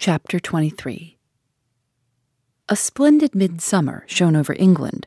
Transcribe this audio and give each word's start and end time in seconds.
Chapter 0.00 0.40
23 0.40 1.18
A 2.70 2.74
splendid 2.74 3.34
midsummer 3.34 4.04
shone 4.06 4.34
over 4.34 4.54
England, 4.54 5.06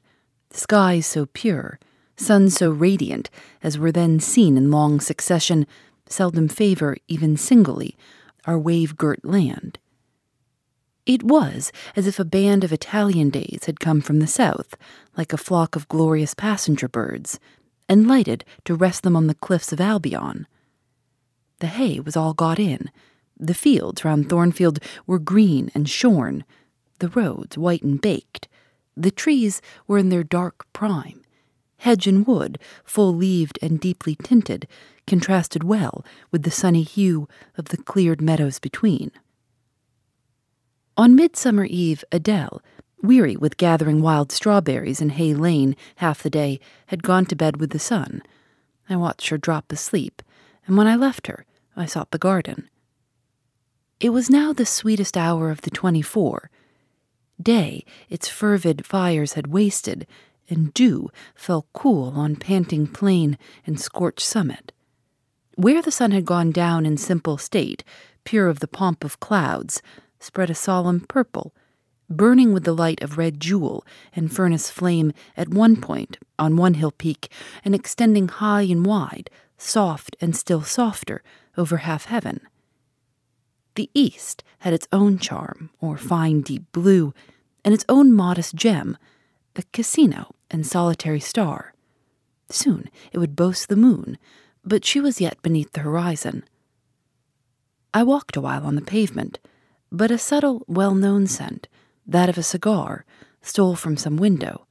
skies 0.51 1.07
so 1.07 1.25
pure, 1.33 1.79
sun 2.15 2.51
so 2.51 2.69
radiant 2.69 3.31
as 3.63 3.79
were 3.79 3.91
then 3.91 4.19
seen 4.19 4.55
in 4.55 4.69
long 4.69 4.99
succession, 4.99 5.65
seldom 6.05 6.47
favor, 6.47 6.95
even 7.07 7.37
singly, 7.37 7.97
our 8.45 8.59
wave 8.59 8.95
girt 8.95 9.25
land. 9.25 9.79
It 11.07 11.23
was 11.23 11.71
as 11.95 12.05
if 12.05 12.19
a 12.19 12.23
band 12.23 12.63
of 12.63 12.71
Italian 12.71 13.31
days 13.31 13.63
had 13.65 13.79
come 13.79 13.99
from 13.99 14.19
the 14.19 14.27
south, 14.27 14.75
like 15.17 15.33
a 15.33 15.37
flock 15.37 15.75
of 15.75 15.89
glorious 15.89 16.35
passenger 16.35 16.87
birds, 16.87 17.39
and 17.89 18.07
lighted 18.07 18.45
to 18.65 18.75
rest 18.75 19.01
them 19.01 19.15
on 19.15 19.25
the 19.25 19.33
cliffs 19.33 19.73
of 19.73 19.81
Albion. 19.81 20.45
The 21.61 21.65
hay 21.65 21.99
was 21.99 22.15
all 22.15 22.35
got 22.35 22.59
in 22.59 22.91
the 23.47 23.53
fields 23.53 24.05
round 24.05 24.29
Thornfield 24.29 24.79
were 25.05 25.19
green 25.19 25.71
and 25.75 25.89
shorn, 25.89 26.43
the 26.99 27.09
roads 27.09 27.57
white 27.57 27.83
and 27.83 27.99
baked. 28.01 28.47
The 28.95 29.11
trees 29.11 29.61
were 29.87 29.97
in 29.97 30.09
their 30.09 30.23
dark 30.23 30.65
prime. 30.73 31.21
Hedge 31.77 32.07
and 32.07 32.25
wood, 32.25 32.59
full 32.85 33.13
leaved 33.13 33.59
and 33.61 33.79
deeply 33.79 34.15
tinted, 34.15 34.67
contrasted 35.05 35.63
well 35.63 36.05
with 36.31 36.43
the 36.43 36.51
sunny 36.51 36.83
hue 36.83 37.27
of 37.57 37.65
the 37.65 37.77
cleared 37.77 38.21
meadows 38.21 38.59
between. 38.59 39.11
On 40.95 41.15
Midsummer 41.15 41.65
Eve, 41.65 42.05
Adele, 42.11 42.61
weary 43.01 43.35
with 43.35 43.57
gathering 43.57 44.01
wild 44.01 44.31
strawberries 44.31 45.01
in 45.01 45.09
Hay 45.09 45.33
Lane 45.33 45.75
half 45.97 46.23
the 46.23 46.29
day, 46.29 46.59
had 46.87 47.03
gone 47.03 47.25
to 47.25 47.35
bed 47.35 47.57
with 47.57 47.71
the 47.71 47.79
sun. 47.79 48.21
I 48.89 48.95
watched 48.95 49.29
her 49.29 49.37
drop 49.37 49.71
asleep, 49.71 50.21
and 50.65 50.77
when 50.77 50.87
I 50.87 50.95
left 50.95 51.27
her, 51.27 51.45
I 51.75 51.85
sought 51.85 52.11
the 52.11 52.17
garden. 52.17 52.69
It 53.99 54.09
was 54.09 54.29
now 54.29 54.51
the 54.53 54.65
sweetest 54.65 55.15
hour 55.17 55.49
of 55.49 55.61
the 55.61 55.71
twenty 55.71 56.01
four. 56.01 56.49
Day 57.41 57.85
its 58.09 58.27
fervid 58.27 58.85
fires 58.85 59.33
had 59.33 59.47
wasted, 59.47 60.05
and 60.49 60.73
dew 60.73 61.09
fell 61.35 61.67
cool 61.73 62.13
on 62.15 62.35
panting 62.35 62.87
plain 62.87 63.37
and 63.65 63.79
scorched 63.79 64.25
summit. 64.25 64.71
Where 65.55 65.81
the 65.81 65.91
sun 65.91 66.11
had 66.11 66.25
gone 66.25 66.51
down 66.51 66.85
in 66.85 66.97
simple 66.97 67.37
state, 67.37 67.83
pure 68.23 68.47
of 68.47 68.59
the 68.59 68.67
pomp 68.67 69.03
of 69.03 69.19
clouds, 69.19 69.81
spread 70.19 70.49
a 70.49 70.55
solemn 70.55 71.01
purple, 71.01 71.53
burning 72.09 72.53
with 72.53 72.63
the 72.63 72.73
light 72.73 73.01
of 73.01 73.17
red 73.17 73.39
jewel 73.39 73.85
and 74.15 74.33
furnace 74.33 74.69
flame 74.69 75.13
at 75.37 75.49
one 75.49 75.75
point 75.75 76.17
on 76.37 76.57
one 76.57 76.73
hill 76.73 76.91
peak, 76.91 77.31
and 77.63 77.73
extending 77.73 78.27
high 78.27 78.63
and 78.63 78.85
wide, 78.85 79.29
soft 79.57 80.15
and 80.19 80.35
still 80.35 80.61
softer, 80.61 81.23
over 81.57 81.77
half 81.77 82.05
heaven. 82.05 82.41
The 83.75 83.89
East 83.93 84.43
had 84.59 84.73
its 84.73 84.87
own 84.91 85.17
charm, 85.17 85.69
or 85.81 85.97
fine 85.97 86.41
deep 86.41 86.71
blue, 86.71 87.13
and 87.65 87.73
its 87.73 87.85
own 87.89 88.13
modest 88.13 88.55
gem, 88.55 88.97
a 89.55 89.63
casino 89.71 90.35
and 90.51 90.65
solitary 90.65 91.19
star. 91.19 91.73
Soon 92.49 92.89
it 93.11 93.17
would 93.17 93.35
boast 93.35 93.69
the 93.69 93.75
moon, 93.75 94.17
but 94.63 94.85
she 94.85 94.99
was 94.99 95.19
yet 95.19 95.41
beneath 95.41 95.71
the 95.71 95.81
horizon. 95.81 96.43
I 97.93 98.03
walked 98.03 98.35
a 98.35 98.41
while 98.41 98.65
on 98.65 98.75
the 98.75 98.81
pavement, 98.81 99.39
but 99.91 100.11
a 100.11 100.17
subtle, 100.17 100.63
well 100.67 100.95
known 100.95 101.27
scent, 101.27 101.67
that 102.05 102.29
of 102.29 102.37
a 102.37 102.43
cigar, 102.43 103.05
stole 103.41 103.75
from 103.75 103.97
some 103.97 104.17
window. 104.17 104.65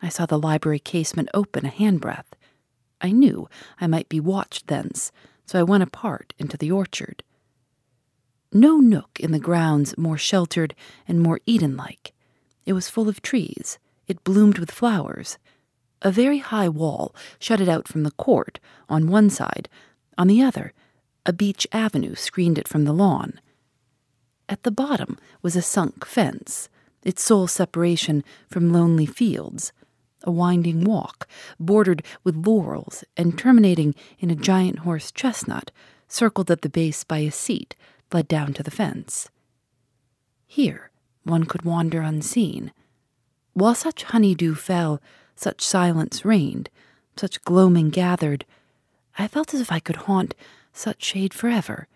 I 0.00 0.08
saw 0.08 0.26
the 0.26 0.38
library 0.38 0.78
casement 0.78 1.28
open 1.34 1.66
a 1.66 1.70
handbreadth. 1.70 2.34
I 3.00 3.10
knew 3.10 3.48
I 3.80 3.86
might 3.86 4.08
be 4.08 4.20
watched 4.20 4.66
thence, 4.66 5.12
so 5.46 5.58
I 5.58 5.62
went 5.62 5.82
apart 5.82 6.34
into 6.38 6.56
the 6.56 6.70
orchard. 6.70 7.22
No 8.52 8.78
nook 8.78 9.20
in 9.20 9.32
the 9.32 9.38
grounds 9.38 9.96
more 9.98 10.16
sheltered 10.16 10.74
and 11.06 11.20
more 11.20 11.40
Eden 11.44 11.76
like. 11.76 12.12
It 12.64 12.72
was 12.72 12.88
full 12.88 13.08
of 13.08 13.20
trees. 13.20 13.78
It 14.06 14.24
bloomed 14.24 14.58
with 14.58 14.70
flowers. 14.70 15.38
A 16.00 16.10
very 16.10 16.38
high 16.38 16.68
wall 16.68 17.14
shut 17.38 17.60
it 17.60 17.68
out 17.68 17.88
from 17.88 18.04
the 18.04 18.10
court 18.12 18.58
on 18.88 19.10
one 19.10 19.28
side. 19.28 19.68
On 20.16 20.28
the 20.28 20.42
other, 20.42 20.72
a 21.26 21.32
beech 21.32 21.66
avenue 21.72 22.14
screened 22.14 22.56
it 22.56 22.68
from 22.68 22.84
the 22.84 22.92
lawn. 22.92 23.40
At 24.48 24.62
the 24.62 24.70
bottom 24.70 25.18
was 25.42 25.54
a 25.54 25.62
sunk 25.62 26.06
fence, 26.06 26.70
its 27.02 27.22
sole 27.22 27.48
separation 27.48 28.24
from 28.48 28.72
lonely 28.72 29.04
fields, 29.04 29.72
a 30.24 30.30
winding 30.30 30.84
walk 30.84 31.28
bordered 31.60 32.02
with 32.24 32.46
laurels 32.46 33.04
and 33.14 33.38
terminating 33.38 33.94
in 34.18 34.30
a 34.30 34.34
giant 34.34 34.80
horse 34.80 35.12
chestnut, 35.12 35.70
circled 36.08 36.50
at 36.50 36.62
the 36.62 36.70
base 36.70 37.04
by 37.04 37.18
a 37.18 37.30
seat 37.30 37.74
led 38.12 38.28
down 38.28 38.52
to 38.54 38.62
the 38.62 38.70
fence. 38.70 39.28
Here 40.46 40.90
one 41.24 41.44
could 41.44 41.62
wander 41.62 42.00
unseen. 42.00 42.72
While 43.52 43.74
such 43.74 44.04
honeydew 44.04 44.54
fell, 44.54 45.00
such 45.34 45.60
silence 45.60 46.24
reigned, 46.24 46.70
such 47.16 47.42
gloaming 47.44 47.90
gathered, 47.90 48.44
I 49.18 49.28
felt 49.28 49.52
as 49.52 49.60
if 49.60 49.70
I 49.70 49.80
could 49.80 49.96
haunt 49.96 50.34
such 50.72 51.04
shade 51.04 51.34
forever. 51.34 51.88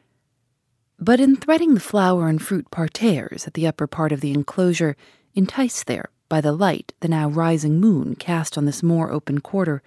But 0.98 1.20
in 1.20 1.36
threading 1.36 1.74
the 1.74 1.80
flower 1.80 2.28
and 2.28 2.42
fruit 2.42 2.70
parterres 2.70 3.46
at 3.46 3.54
the 3.54 3.66
upper 3.66 3.86
part 3.86 4.12
of 4.12 4.20
the 4.20 4.32
enclosure, 4.32 4.96
enticed 5.34 5.86
there 5.86 6.10
by 6.28 6.40
the 6.40 6.52
light 6.52 6.92
the 7.00 7.08
now 7.08 7.28
rising 7.28 7.80
moon 7.80 8.14
cast 8.14 8.58
on 8.58 8.64
this 8.64 8.82
more 8.82 9.10
open 9.10 9.40
quarter, 9.40 9.82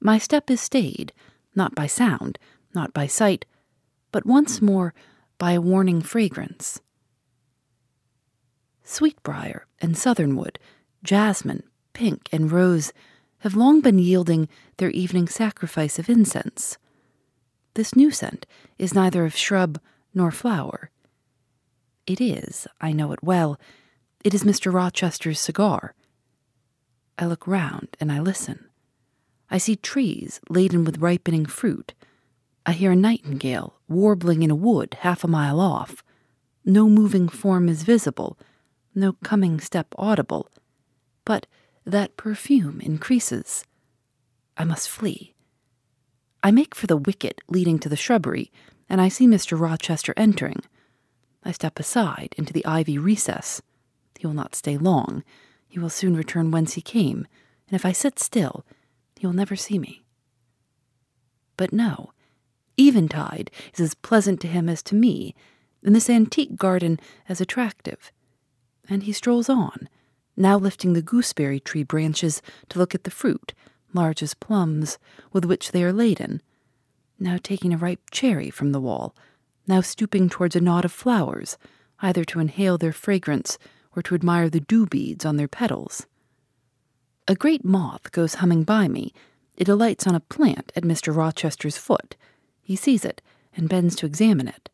my 0.00 0.18
step 0.18 0.50
is 0.50 0.60
stayed, 0.60 1.12
not 1.54 1.74
by 1.74 1.86
sound, 1.86 2.38
not 2.74 2.92
by 2.92 3.06
sight, 3.06 3.44
but 4.12 4.24
once 4.26 4.62
more 4.62 4.94
by 5.40 5.52
a 5.52 5.60
warning 5.60 6.02
fragrance. 6.02 6.82
Sweetbrier 8.84 9.62
and 9.80 9.96
southernwood, 9.96 10.58
jasmine, 11.02 11.62
pink, 11.94 12.28
and 12.30 12.52
rose 12.52 12.92
have 13.38 13.56
long 13.56 13.80
been 13.80 13.98
yielding 13.98 14.48
their 14.76 14.90
evening 14.90 15.26
sacrifice 15.26 15.98
of 15.98 16.10
incense. 16.10 16.76
This 17.72 17.96
new 17.96 18.10
scent 18.10 18.44
is 18.78 18.94
neither 18.94 19.24
of 19.24 19.34
shrub 19.34 19.80
nor 20.12 20.30
flower. 20.30 20.90
It 22.06 22.20
is, 22.20 22.66
I 22.78 22.92
know 22.92 23.10
it 23.12 23.22
well, 23.22 23.58
it 24.22 24.34
is 24.34 24.44
Mr. 24.44 24.70
Rochester's 24.70 25.40
cigar. 25.40 25.94
I 27.18 27.24
look 27.24 27.46
round 27.46 27.96
and 27.98 28.12
I 28.12 28.20
listen. 28.20 28.66
I 29.50 29.56
see 29.56 29.76
trees 29.76 30.38
laden 30.50 30.84
with 30.84 30.98
ripening 30.98 31.46
fruit, 31.46 31.94
I 32.66 32.72
hear 32.72 32.92
a 32.92 32.96
nightingale 32.96 33.79
warbling 33.90 34.42
in 34.42 34.50
a 34.50 34.54
wood 34.54 34.96
half 35.00 35.24
a 35.24 35.28
mile 35.28 35.60
off. 35.60 36.02
No 36.64 36.88
moving 36.88 37.28
form 37.28 37.68
is 37.68 37.82
visible, 37.82 38.38
no 38.94 39.14
coming 39.24 39.60
step 39.60 39.88
audible, 39.98 40.48
but 41.24 41.46
that 41.84 42.16
perfume 42.16 42.80
increases. 42.80 43.64
I 44.56 44.64
must 44.64 44.88
flee. 44.88 45.34
I 46.42 46.50
make 46.50 46.74
for 46.74 46.86
the 46.86 46.96
wicket 46.96 47.40
leading 47.48 47.78
to 47.80 47.88
the 47.88 47.96
shrubbery, 47.96 48.50
and 48.88 49.00
I 49.00 49.08
see 49.08 49.26
Mr. 49.26 49.58
Rochester 49.58 50.14
entering. 50.16 50.62
I 51.42 51.52
step 51.52 51.78
aside 51.78 52.34
into 52.36 52.52
the 52.52 52.64
ivy 52.64 52.98
recess. 52.98 53.62
He 54.18 54.26
will 54.26 54.34
not 54.34 54.54
stay 54.54 54.76
long. 54.76 55.24
He 55.68 55.78
will 55.78 55.90
soon 55.90 56.16
return 56.16 56.50
whence 56.50 56.74
he 56.74 56.82
came, 56.82 57.26
and 57.68 57.74
if 57.74 57.86
I 57.86 57.92
sit 57.92 58.18
still, 58.18 58.64
he 59.18 59.26
will 59.26 59.34
never 59.34 59.56
see 59.56 59.78
me. 59.78 60.04
But 61.56 61.72
no, 61.72 62.12
Eventide 62.80 63.50
is 63.74 63.80
as 63.80 63.94
pleasant 63.94 64.40
to 64.40 64.48
him 64.48 64.68
as 64.68 64.82
to 64.84 64.94
me, 64.94 65.34
and 65.84 65.94
this 65.94 66.08
antique 66.08 66.56
garden 66.56 66.98
as 67.28 67.38
attractive. 67.40 68.10
And 68.88 69.02
he 69.02 69.12
strolls 69.12 69.50
on, 69.50 69.88
now 70.34 70.56
lifting 70.56 70.94
the 70.94 71.02
gooseberry 71.02 71.60
tree 71.60 71.82
branches 71.82 72.40
to 72.70 72.78
look 72.78 72.94
at 72.94 73.04
the 73.04 73.10
fruit, 73.10 73.52
large 73.92 74.22
as 74.22 74.32
plums, 74.32 74.98
with 75.30 75.44
which 75.44 75.72
they 75.72 75.84
are 75.84 75.92
laden, 75.92 76.40
now 77.18 77.36
taking 77.42 77.74
a 77.74 77.76
ripe 77.76 78.10
cherry 78.10 78.48
from 78.48 78.72
the 78.72 78.80
wall, 78.80 79.14
now 79.66 79.82
stooping 79.82 80.30
towards 80.30 80.56
a 80.56 80.60
knot 80.60 80.86
of 80.86 80.92
flowers, 80.92 81.58
either 82.00 82.24
to 82.24 82.40
inhale 82.40 82.78
their 82.78 82.92
fragrance 82.92 83.58
or 83.94 84.02
to 84.02 84.14
admire 84.14 84.48
the 84.48 84.60
dew 84.60 84.86
beads 84.86 85.26
on 85.26 85.36
their 85.36 85.48
petals. 85.48 86.06
A 87.28 87.34
great 87.34 87.62
moth 87.62 88.10
goes 88.10 88.36
humming 88.36 88.64
by 88.64 88.88
me. 88.88 89.12
It 89.54 89.68
alights 89.68 90.06
on 90.06 90.14
a 90.14 90.20
plant 90.20 90.72
at 90.74 90.82
Mr. 90.82 91.14
Rochester's 91.14 91.76
foot 91.76 92.16
he 92.70 92.76
sees 92.76 93.04
it 93.04 93.20
and 93.56 93.68
bends 93.68 93.96
to 93.96 94.06
examine 94.06 94.46
it. 94.46 94.70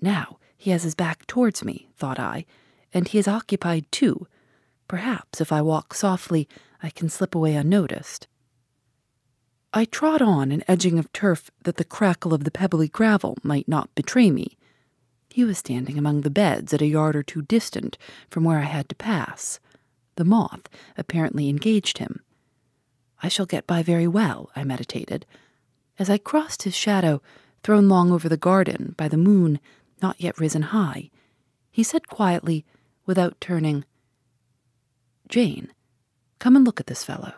Now 0.00 0.38
he 0.56 0.70
has 0.70 0.84
his 0.84 0.94
back 0.94 1.26
towards 1.26 1.64
me, 1.64 1.88
thought 1.96 2.20
I, 2.20 2.46
and 2.94 3.08
he 3.08 3.18
is 3.18 3.26
occupied 3.26 3.90
too. 3.90 4.28
Perhaps 4.86 5.40
if 5.40 5.50
I 5.50 5.60
walk 5.60 5.92
softly, 5.92 6.48
I 6.84 6.90
can 6.90 7.08
slip 7.08 7.34
away 7.34 7.56
unnoticed. 7.56 8.28
I 9.74 9.86
trod 9.86 10.22
on 10.22 10.52
an 10.52 10.62
edging 10.68 11.00
of 11.00 11.12
turf 11.12 11.50
that 11.64 11.78
the 11.78 11.84
crackle 11.84 12.32
of 12.32 12.44
the 12.44 12.52
pebbly 12.52 12.86
gravel 12.86 13.36
might 13.42 13.66
not 13.66 13.92
betray 13.96 14.30
me. 14.30 14.56
He 15.30 15.42
was 15.42 15.58
standing 15.58 15.98
among 15.98 16.20
the 16.20 16.30
beds 16.30 16.72
at 16.72 16.80
a 16.80 16.86
yard 16.86 17.16
or 17.16 17.24
two 17.24 17.42
distant 17.42 17.98
from 18.30 18.44
where 18.44 18.60
I 18.60 18.70
had 18.76 18.88
to 18.90 18.94
pass. 18.94 19.58
The 20.14 20.24
moth 20.24 20.68
apparently 20.96 21.48
engaged 21.48 21.98
him. 21.98 22.20
I 23.20 23.26
shall 23.26 23.46
get 23.46 23.66
by 23.66 23.82
very 23.82 24.06
well, 24.06 24.48
I 24.54 24.62
meditated. 24.62 25.26
As 26.00 26.08
I 26.08 26.16
crossed 26.16 26.62
his 26.62 26.74
shadow, 26.74 27.20
thrown 27.62 27.90
long 27.90 28.10
over 28.10 28.26
the 28.26 28.38
garden 28.38 28.94
by 28.96 29.06
the 29.06 29.18
moon 29.18 29.60
not 30.00 30.18
yet 30.18 30.40
risen 30.40 30.62
high, 30.62 31.10
he 31.70 31.82
said 31.82 32.08
quietly, 32.08 32.64
without 33.04 33.38
turning, 33.38 33.84
Jane, 35.28 35.74
come 36.38 36.56
and 36.56 36.64
look 36.64 36.80
at 36.80 36.86
this 36.86 37.04
fellow. 37.04 37.34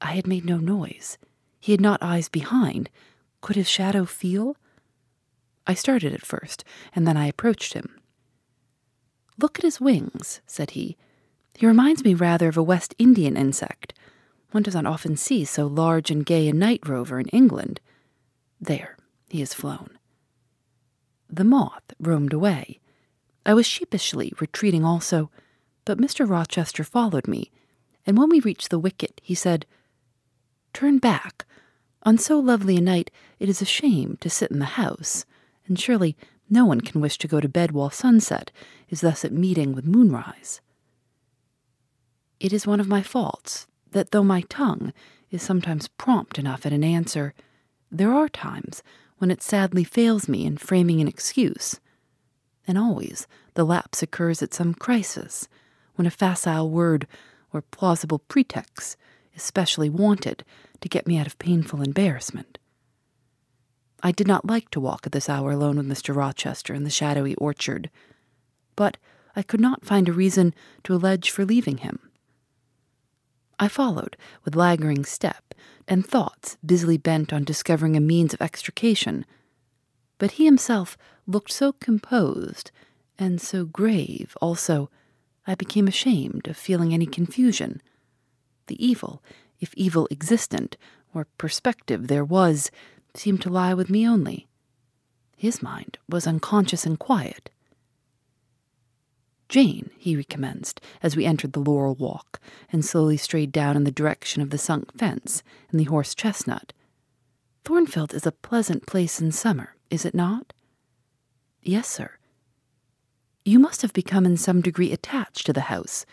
I 0.00 0.12
had 0.12 0.28
made 0.28 0.44
no 0.44 0.56
noise. 0.56 1.18
He 1.58 1.72
had 1.72 1.80
not 1.80 2.00
eyes 2.00 2.28
behind. 2.28 2.90
Could 3.40 3.56
his 3.56 3.68
shadow 3.68 4.04
feel? 4.04 4.56
I 5.66 5.74
started 5.74 6.14
at 6.14 6.24
first, 6.24 6.62
and 6.94 7.08
then 7.08 7.16
I 7.16 7.26
approached 7.26 7.74
him. 7.74 7.98
Look 9.36 9.58
at 9.58 9.64
his 9.64 9.80
wings, 9.80 10.40
said 10.46 10.70
he. 10.70 10.96
He 11.58 11.66
reminds 11.66 12.04
me 12.04 12.14
rather 12.14 12.46
of 12.46 12.56
a 12.56 12.62
West 12.62 12.94
Indian 12.98 13.36
insect. 13.36 13.94
One 14.54 14.62
does 14.62 14.76
not 14.76 14.86
often 14.86 15.16
see 15.16 15.44
so 15.44 15.66
large 15.66 16.12
and 16.12 16.24
gay 16.24 16.46
a 16.46 16.52
night 16.52 16.88
rover 16.88 17.18
in 17.18 17.26
England. 17.30 17.80
There, 18.60 18.96
he 19.28 19.40
has 19.40 19.52
flown. 19.52 19.98
The 21.28 21.42
moth 21.42 21.92
roamed 21.98 22.32
away. 22.32 22.78
I 23.44 23.52
was 23.52 23.66
sheepishly 23.66 24.32
retreating 24.38 24.84
also, 24.84 25.28
but 25.84 25.98
Mr. 25.98 26.30
Rochester 26.30 26.84
followed 26.84 27.26
me, 27.26 27.50
and 28.06 28.16
when 28.16 28.28
we 28.28 28.38
reached 28.38 28.70
the 28.70 28.78
wicket, 28.78 29.20
he 29.24 29.34
said, 29.34 29.66
Turn 30.72 30.98
back. 30.98 31.46
On 32.04 32.16
so 32.16 32.38
lovely 32.38 32.76
a 32.76 32.80
night, 32.80 33.10
it 33.40 33.48
is 33.48 33.60
a 33.60 33.64
shame 33.64 34.18
to 34.20 34.30
sit 34.30 34.52
in 34.52 34.60
the 34.60 34.76
house, 34.76 35.26
and 35.66 35.80
surely 35.80 36.16
no 36.48 36.64
one 36.64 36.80
can 36.80 37.00
wish 37.00 37.18
to 37.18 37.26
go 37.26 37.40
to 37.40 37.48
bed 37.48 37.72
while 37.72 37.90
sunset 37.90 38.52
is 38.88 39.00
thus 39.00 39.24
at 39.24 39.32
meeting 39.32 39.74
with 39.74 39.84
moonrise. 39.84 40.60
It 42.38 42.52
is 42.52 42.68
one 42.68 42.78
of 42.78 42.86
my 42.86 43.02
faults 43.02 43.66
that 43.94 44.10
though 44.10 44.24
my 44.24 44.42
tongue 44.42 44.92
is 45.30 45.40
sometimes 45.40 45.88
prompt 45.88 46.38
enough 46.38 46.66
at 46.66 46.72
an 46.72 46.84
answer, 46.84 47.32
there 47.90 48.12
are 48.12 48.28
times 48.28 48.82
when 49.18 49.30
it 49.30 49.40
sadly 49.40 49.84
fails 49.84 50.28
me 50.28 50.44
in 50.44 50.56
framing 50.56 51.00
an 51.00 51.08
excuse. 51.08 51.80
And 52.66 52.76
always 52.76 53.26
the 53.54 53.64
lapse 53.64 54.02
occurs 54.02 54.42
at 54.42 54.52
some 54.52 54.74
crisis, 54.74 55.48
when 55.94 56.06
a 56.06 56.10
facile 56.10 56.68
word 56.68 57.06
or 57.52 57.62
plausible 57.62 58.18
pretext 58.18 58.96
is 59.32 59.42
specially 59.42 59.88
wanted 59.88 60.44
to 60.80 60.88
get 60.88 61.06
me 61.06 61.16
out 61.16 61.28
of 61.28 61.38
painful 61.38 61.80
embarrassment. 61.80 62.58
I 64.02 64.10
did 64.10 64.26
not 64.26 64.44
like 64.44 64.70
to 64.70 64.80
walk 64.80 65.06
at 65.06 65.12
this 65.12 65.28
hour 65.28 65.52
alone 65.52 65.76
with 65.76 65.88
Mr. 65.88 66.14
Rochester 66.14 66.74
in 66.74 66.82
the 66.82 66.90
shadowy 66.90 67.36
orchard, 67.36 67.90
but 68.74 68.96
I 69.36 69.42
could 69.42 69.60
not 69.60 69.84
find 69.84 70.08
a 70.08 70.12
reason 70.12 70.52
to 70.82 70.94
allege 70.94 71.30
for 71.30 71.44
leaving 71.44 71.78
him. 71.78 72.00
I 73.58 73.68
followed 73.68 74.16
with 74.44 74.56
lagging 74.56 75.04
step 75.04 75.54
and 75.86 76.06
thoughts 76.06 76.56
busily 76.64 76.98
bent 76.98 77.32
on 77.32 77.44
discovering 77.44 77.96
a 77.96 78.00
means 78.00 78.34
of 78.34 78.42
extrication. 78.42 79.24
But 80.18 80.32
he 80.32 80.44
himself 80.44 80.96
looked 81.26 81.52
so 81.52 81.72
composed 81.72 82.70
and 83.18 83.40
so 83.40 83.64
grave 83.64 84.36
also, 84.40 84.90
I 85.46 85.54
became 85.54 85.86
ashamed 85.86 86.48
of 86.48 86.56
feeling 86.56 86.92
any 86.92 87.06
confusion. 87.06 87.80
The 88.66 88.84
evil, 88.84 89.22
if 89.60 89.74
evil 89.74 90.08
existent, 90.10 90.76
or 91.12 91.26
perspective 91.38 92.08
there 92.08 92.24
was, 92.24 92.70
seemed 93.14 93.42
to 93.42 93.50
lie 93.50 93.74
with 93.74 93.90
me 93.90 94.08
only. 94.08 94.48
His 95.36 95.62
mind 95.62 95.98
was 96.08 96.26
unconscious 96.26 96.86
and 96.86 96.98
quiet. 96.98 97.50
Jane, 99.48 99.90
he 99.98 100.16
recommenced, 100.16 100.80
as 101.02 101.16
we 101.16 101.24
entered 101.26 101.52
the 101.52 101.60
laurel 101.60 101.94
walk 101.94 102.40
and 102.72 102.84
slowly 102.84 103.16
strayed 103.16 103.52
down 103.52 103.76
in 103.76 103.84
the 103.84 103.90
direction 103.90 104.42
of 104.42 104.50
the 104.50 104.58
sunk 104.58 104.96
fence 104.96 105.42
and 105.70 105.78
the 105.78 105.84
horse 105.84 106.14
chestnut. 106.14 106.72
Thornfield 107.64 108.14
is 108.14 108.26
a 108.26 108.32
pleasant 108.32 108.86
place 108.86 109.20
in 109.20 109.32
summer, 109.32 109.76
is 109.90 110.04
it 110.04 110.14
not? 110.14 110.52
Yes, 111.62 111.88
sir. 111.88 112.18
You 113.44 113.58
must 113.58 113.82
have 113.82 113.92
become 113.92 114.24
in 114.24 114.36
some 114.36 114.60
degree 114.60 114.92
attached 114.92 115.46
to 115.46 115.52
the 115.52 115.62
house, 115.62 116.06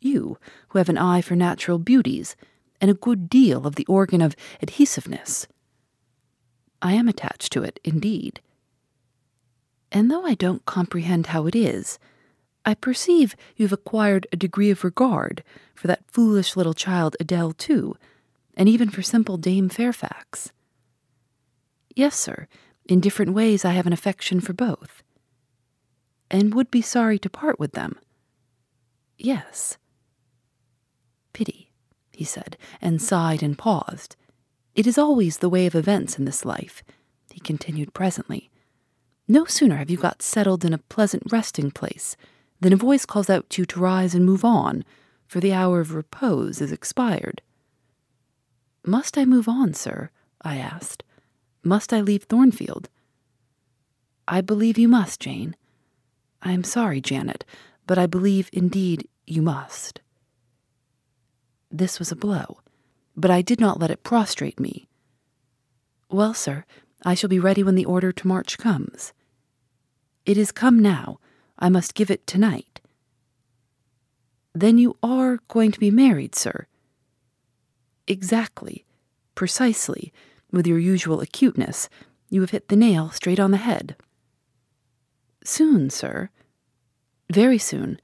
you 0.00 0.38
who 0.68 0.78
have 0.78 0.88
an 0.88 0.98
eye 0.98 1.20
for 1.20 1.34
natural 1.34 1.78
beauties 1.78 2.36
and 2.80 2.90
a 2.90 2.94
good 2.94 3.28
deal 3.28 3.66
of 3.66 3.74
the 3.74 3.86
organ 3.86 4.20
of 4.20 4.36
adhesiveness. 4.62 5.46
I 6.82 6.92
am 6.92 7.08
attached 7.08 7.52
to 7.52 7.62
it, 7.62 7.80
indeed. 7.82 8.40
And 9.90 10.10
though 10.10 10.24
I 10.24 10.34
don't 10.34 10.66
comprehend 10.66 11.28
how 11.28 11.46
it 11.46 11.56
is, 11.56 11.98
I 12.66 12.74
perceive 12.74 13.36
you've 13.54 13.72
acquired 13.72 14.26
a 14.32 14.36
degree 14.36 14.70
of 14.70 14.82
regard 14.82 15.44
for 15.72 15.86
that 15.86 16.10
foolish 16.10 16.56
little 16.56 16.74
child 16.74 17.16
Adele, 17.20 17.52
too, 17.52 17.96
and 18.56 18.68
even 18.68 18.90
for 18.90 19.02
simple 19.02 19.36
Dame 19.36 19.68
Fairfax. 19.68 20.50
Yes, 21.94 22.18
sir, 22.18 22.48
in 22.84 22.98
different 22.98 23.34
ways 23.34 23.64
I 23.64 23.72
have 23.72 23.86
an 23.86 23.92
affection 23.92 24.40
for 24.40 24.52
both. 24.52 25.04
And 26.28 26.54
would 26.54 26.70
be 26.72 26.82
sorry 26.82 27.20
to 27.20 27.30
part 27.30 27.60
with 27.60 27.72
them. 27.72 28.00
Yes. 29.16 29.78
Pity, 31.32 31.70
he 32.10 32.24
said, 32.24 32.56
and 32.82 33.00
sighed 33.00 33.44
and 33.44 33.56
paused. 33.56 34.16
It 34.74 34.88
is 34.88 34.98
always 34.98 35.38
the 35.38 35.48
way 35.48 35.66
of 35.66 35.76
events 35.76 36.18
in 36.18 36.24
this 36.24 36.44
life, 36.44 36.82
he 37.30 37.38
continued 37.38 37.94
presently. 37.94 38.50
No 39.28 39.44
sooner 39.44 39.76
have 39.76 39.90
you 39.90 39.96
got 39.96 40.20
settled 40.20 40.64
in 40.64 40.72
a 40.72 40.78
pleasant 40.78 41.22
resting 41.30 41.70
place 41.70 42.16
then 42.60 42.72
a 42.72 42.76
voice 42.76 43.04
calls 43.06 43.30
out 43.30 43.48
to 43.50 43.62
you 43.62 43.66
to 43.66 43.80
rise 43.80 44.14
and 44.14 44.24
move 44.24 44.44
on, 44.44 44.84
for 45.26 45.40
the 45.40 45.52
hour 45.52 45.80
of 45.80 45.94
repose 45.94 46.60
is 46.60 46.72
expired. 46.72 47.42
Must 48.84 49.18
I 49.18 49.24
move 49.24 49.48
on, 49.48 49.74
sir? 49.74 50.10
I 50.42 50.56
asked. 50.56 51.02
Must 51.62 51.92
I 51.92 52.00
leave 52.00 52.24
Thornfield? 52.24 52.88
I 54.28 54.40
believe 54.40 54.78
you 54.78 54.88
must, 54.88 55.20
Jane. 55.20 55.56
I 56.42 56.52
am 56.52 56.64
sorry, 56.64 57.00
Janet, 57.00 57.44
but 57.86 57.98
I 57.98 58.06
believe 58.06 58.48
indeed 58.52 59.08
you 59.26 59.42
must. 59.42 60.00
This 61.70 61.98
was 61.98 62.12
a 62.12 62.16
blow, 62.16 62.58
but 63.16 63.30
I 63.30 63.42
did 63.42 63.60
not 63.60 63.80
let 63.80 63.90
it 63.90 64.04
prostrate 64.04 64.60
me. 64.60 64.88
Well, 66.08 66.34
sir, 66.34 66.64
I 67.04 67.14
shall 67.14 67.28
be 67.28 67.40
ready 67.40 67.62
when 67.62 67.74
the 67.74 67.84
order 67.84 68.12
to 68.12 68.28
march 68.28 68.58
comes. 68.58 69.12
It 70.24 70.38
is 70.38 70.52
come 70.52 70.78
now, 70.78 71.18
I 71.58 71.68
must 71.68 71.94
give 71.94 72.10
it 72.10 72.26
tonight. 72.26 72.80
Then 74.54 74.78
you 74.78 74.96
are 75.02 75.38
going 75.48 75.72
to 75.72 75.80
be 75.80 75.90
married, 75.90 76.34
sir? 76.34 76.66
Exactly, 78.06 78.84
precisely, 79.34 80.12
with 80.50 80.66
your 80.66 80.78
usual 80.78 81.20
acuteness. 81.20 81.88
You 82.30 82.40
have 82.40 82.50
hit 82.50 82.68
the 82.68 82.76
nail 82.76 83.10
straight 83.10 83.40
on 83.40 83.50
the 83.50 83.56
head. 83.58 83.96
Soon, 85.44 85.90
sir? 85.90 86.30
Very 87.30 87.58
soon. 87.58 88.00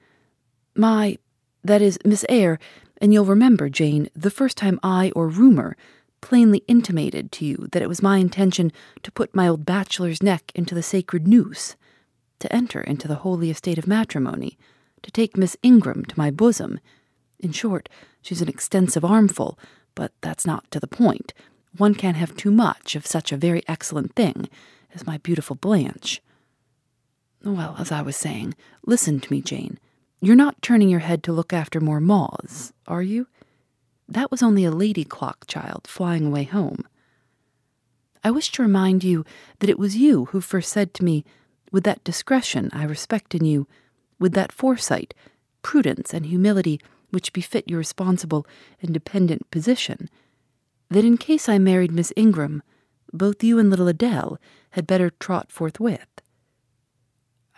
My, 0.74 1.18
that 1.64 1.82
is, 1.82 1.98
Miss 2.04 2.24
Eyre, 2.28 2.58
and 3.00 3.12
you'll 3.12 3.24
remember, 3.24 3.68
Jane, 3.68 4.08
the 4.14 4.30
first 4.30 4.56
time 4.56 4.78
I 4.82 5.10
or 5.16 5.28
rumor 5.28 5.76
plainly 6.20 6.62
intimated 6.68 7.32
to 7.32 7.44
you 7.44 7.68
that 7.72 7.82
it 7.82 7.88
was 7.88 8.02
my 8.02 8.18
intention 8.18 8.72
to 9.02 9.10
put 9.10 9.34
my 9.34 9.48
old 9.48 9.66
bachelor's 9.66 10.22
neck 10.22 10.52
into 10.54 10.74
the 10.74 10.82
sacred 10.82 11.26
noose 11.26 11.76
to 12.42 12.52
enter 12.52 12.80
into 12.80 13.08
the 13.08 13.16
holy 13.16 13.50
estate 13.50 13.78
of 13.78 13.86
matrimony, 13.86 14.58
to 15.02 15.10
take 15.10 15.36
Miss 15.36 15.56
Ingram 15.62 16.04
to 16.04 16.18
my 16.18 16.30
bosom. 16.30 16.80
In 17.38 17.52
short, 17.52 17.88
she's 18.20 18.42
an 18.42 18.48
extensive 18.48 19.04
armful, 19.04 19.58
but 19.94 20.12
that's 20.20 20.44
not 20.44 20.70
to 20.72 20.80
the 20.80 20.88
point. 20.88 21.32
One 21.76 21.94
can't 21.94 22.16
have 22.16 22.36
too 22.36 22.50
much 22.50 22.96
of 22.96 23.06
such 23.06 23.32
a 23.32 23.36
very 23.36 23.62
excellent 23.68 24.14
thing 24.14 24.48
as 24.94 25.06
my 25.06 25.18
beautiful 25.18 25.56
Blanche. 25.56 26.20
Well, 27.44 27.76
as 27.78 27.90
I 27.92 28.02
was 28.02 28.16
saying, 28.16 28.54
listen 28.84 29.20
to 29.20 29.32
me, 29.32 29.40
Jane. 29.40 29.78
You're 30.20 30.36
not 30.36 30.62
turning 30.62 30.88
your 30.88 31.00
head 31.00 31.22
to 31.24 31.32
look 31.32 31.52
after 31.52 31.80
more 31.80 32.00
moths, 32.00 32.72
are 32.86 33.02
you? 33.02 33.26
That 34.08 34.30
was 34.30 34.42
only 34.42 34.64
a 34.64 34.70
lady 34.70 35.04
clock 35.04 35.46
child 35.46 35.86
flying 35.86 36.26
away 36.26 36.44
home. 36.44 36.84
I 38.24 38.30
wish 38.30 38.50
to 38.52 38.62
remind 38.62 39.02
you 39.04 39.24
that 39.60 39.70
it 39.70 39.78
was 39.78 39.96
you 39.96 40.26
who 40.26 40.40
first 40.40 40.72
said 40.72 40.92
to 40.94 41.04
me 41.04 41.24
with 41.72 41.82
that 41.84 42.04
discretion 42.04 42.70
I 42.72 42.84
respect 42.84 43.34
in 43.34 43.44
you, 43.44 43.66
with 44.20 44.34
that 44.34 44.52
foresight, 44.52 45.14
prudence, 45.62 46.14
and 46.14 46.26
humility 46.26 46.80
which 47.10 47.32
befit 47.32 47.68
your 47.68 47.78
responsible 47.78 48.46
and 48.80 48.94
dependent 48.94 49.50
position, 49.50 50.08
that 50.90 51.04
in 51.04 51.16
case 51.16 51.48
I 51.48 51.58
married 51.58 51.90
Miss 51.90 52.12
Ingram, 52.16 52.62
both 53.12 53.42
you 53.42 53.58
and 53.58 53.68
little 53.68 53.88
Adele 53.88 54.38
had 54.70 54.86
better 54.86 55.10
trot 55.10 55.50
forthwith. 55.50 56.06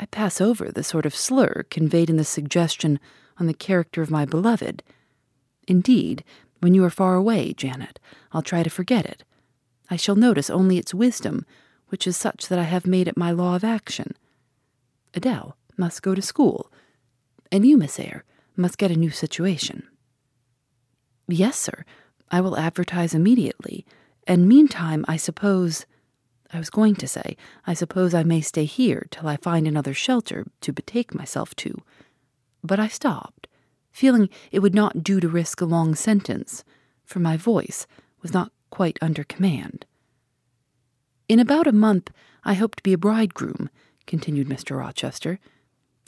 I 0.01 0.07
pass 0.07 0.41
over 0.41 0.73
the 0.73 0.83
sort 0.83 1.07
of 1.07 1.15
slur 1.15 1.65
conveyed 1.71 2.11
in 2.11 2.17
the 2.17 2.25
suggestion 2.25 2.99
on 3.39 3.47
the 3.47 3.55
character 3.55 4.03
of 4.03 4.11
my 4.11 4.25
beloved. 4.25 4.83
Indeed, 5.69 6.25
when 6.61 6.75
you 6.75 6.85
are 6.85 6.91
far 6.91 7.15
away, 7.15 7.53
Janet, 7.53 8.01
I'll 8.33 8.43
try 8.43 8.63
to 8.63 8.71
forget 8.71 9.07
it. 9.07 9.23
I 9.91 9.97
shall 9.97 10.17
notice 10.17 10.51
only 10.51 10.79
its 10.79 10.95
wisdom, 10.95 11.47
which 11.95 12.09
is 12.09 12.17
such 12.17 12.49
that 12.49 12.59
I 12.59 12.65
have 12.65 12.89
made 12.89 13.07
it 13.07 13.17
my 13.17 13.31
law 13.31 13.55
of 13.55 13.63
action. 13.63 14.17
Adele 15.15 15.57
must 15.77 16.03
go 16.03 16.13
to 16.13 16.21
school, 16.21 16.73
and 17.53 17.65
you, 17.65 17.77
Miss 17.77 18.01
Eyre, 18.01 18.25
must 18.57 18.79
get 18.79 18.91
a 18.91 18.97
new 18.97 19.11
situation. 19.11 19.85
Yes, 21.29 21.57
sir, 21.57 21.85
I 22.33 22.41
will 22.41 22.59
advertise 22.59 23.15
immediately, 23.15 23.87
and 24.27 24.49
meantime, 24.49 25.05
I 25.07 25.17
suppose. 25.17 25.87
I 26.53 26.59
was 26.59 26.69
going 26.69 26.97
to 26.97 27.07
say, 27.07 27.37
I 27.65 27.75
suppose 27.75 28.13
I 28.13 28.25
may 28.25 28.41
stay 28.41 28.65
here 28.65 29.07
till 29.13 29.29
I 29.29 29.37
find 29.37 29.69
another 29.69 29.95
shelter 29.95 30.49
to 30.63 30.73
betake 30.73 31.15
myself 31.15 31.55
to. 31.63 31.81
But 32.65 32.81
I 32.81 32.89
stopped, 32.89 33.47
feeling 33.93 34.29
it 34.51 34.59
would 34.59 34.75
not 34.75 35.05
do 35.05 35.21
to 35.21 35.29
risk 35.29 35.61
a 35.61 35.65
long 35.65 35.95
sentence, 35.95 36.65
for 37.05 37.21
my 37.21 37.37
voice 37.37 37.87
was 38.21 38.33
not 38.33 38.51
quite 38.71 38.99
under 39.01 39.23
command. 39.23 39.87
In 41.29 41.39
about 41.39 41.67
a 41.67 41.73
month, 41.73 42.11
I 42.45 42.55
hope 42.55 42.77
to 42.77 42.83
be 42.83 42.93
a 42.93 42.99
bridegroom, 42.99 43.71
continued 44.07 44.49
Mr. 44.49 44.79
Rochester, 44.79 45.39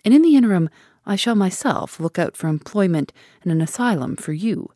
and 0.05 0.13
in 0.13 0.23
the 0.23 0.37
interim, 0.37 0.69
I 1.07 1.17
shall 1.17 1.35
myself 1.35 1.99
look 1.99 2.19
out 2.19 2.37
for 2.37 2.49
employment 2.49 3.13
and 3.43 3.51
an 3.51 3.61
asylum 3.61 4.17
for 4.17 4.33
you. 4.33 4.71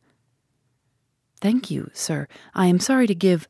Thank 1.40 1.70
you, 1.70 1.90
sir. 1.92 2.26
I 2.54 2.66
am 2.66 2.80
sorry 2.80 3.06
to 3.06 3.14
give. 3.14 3.48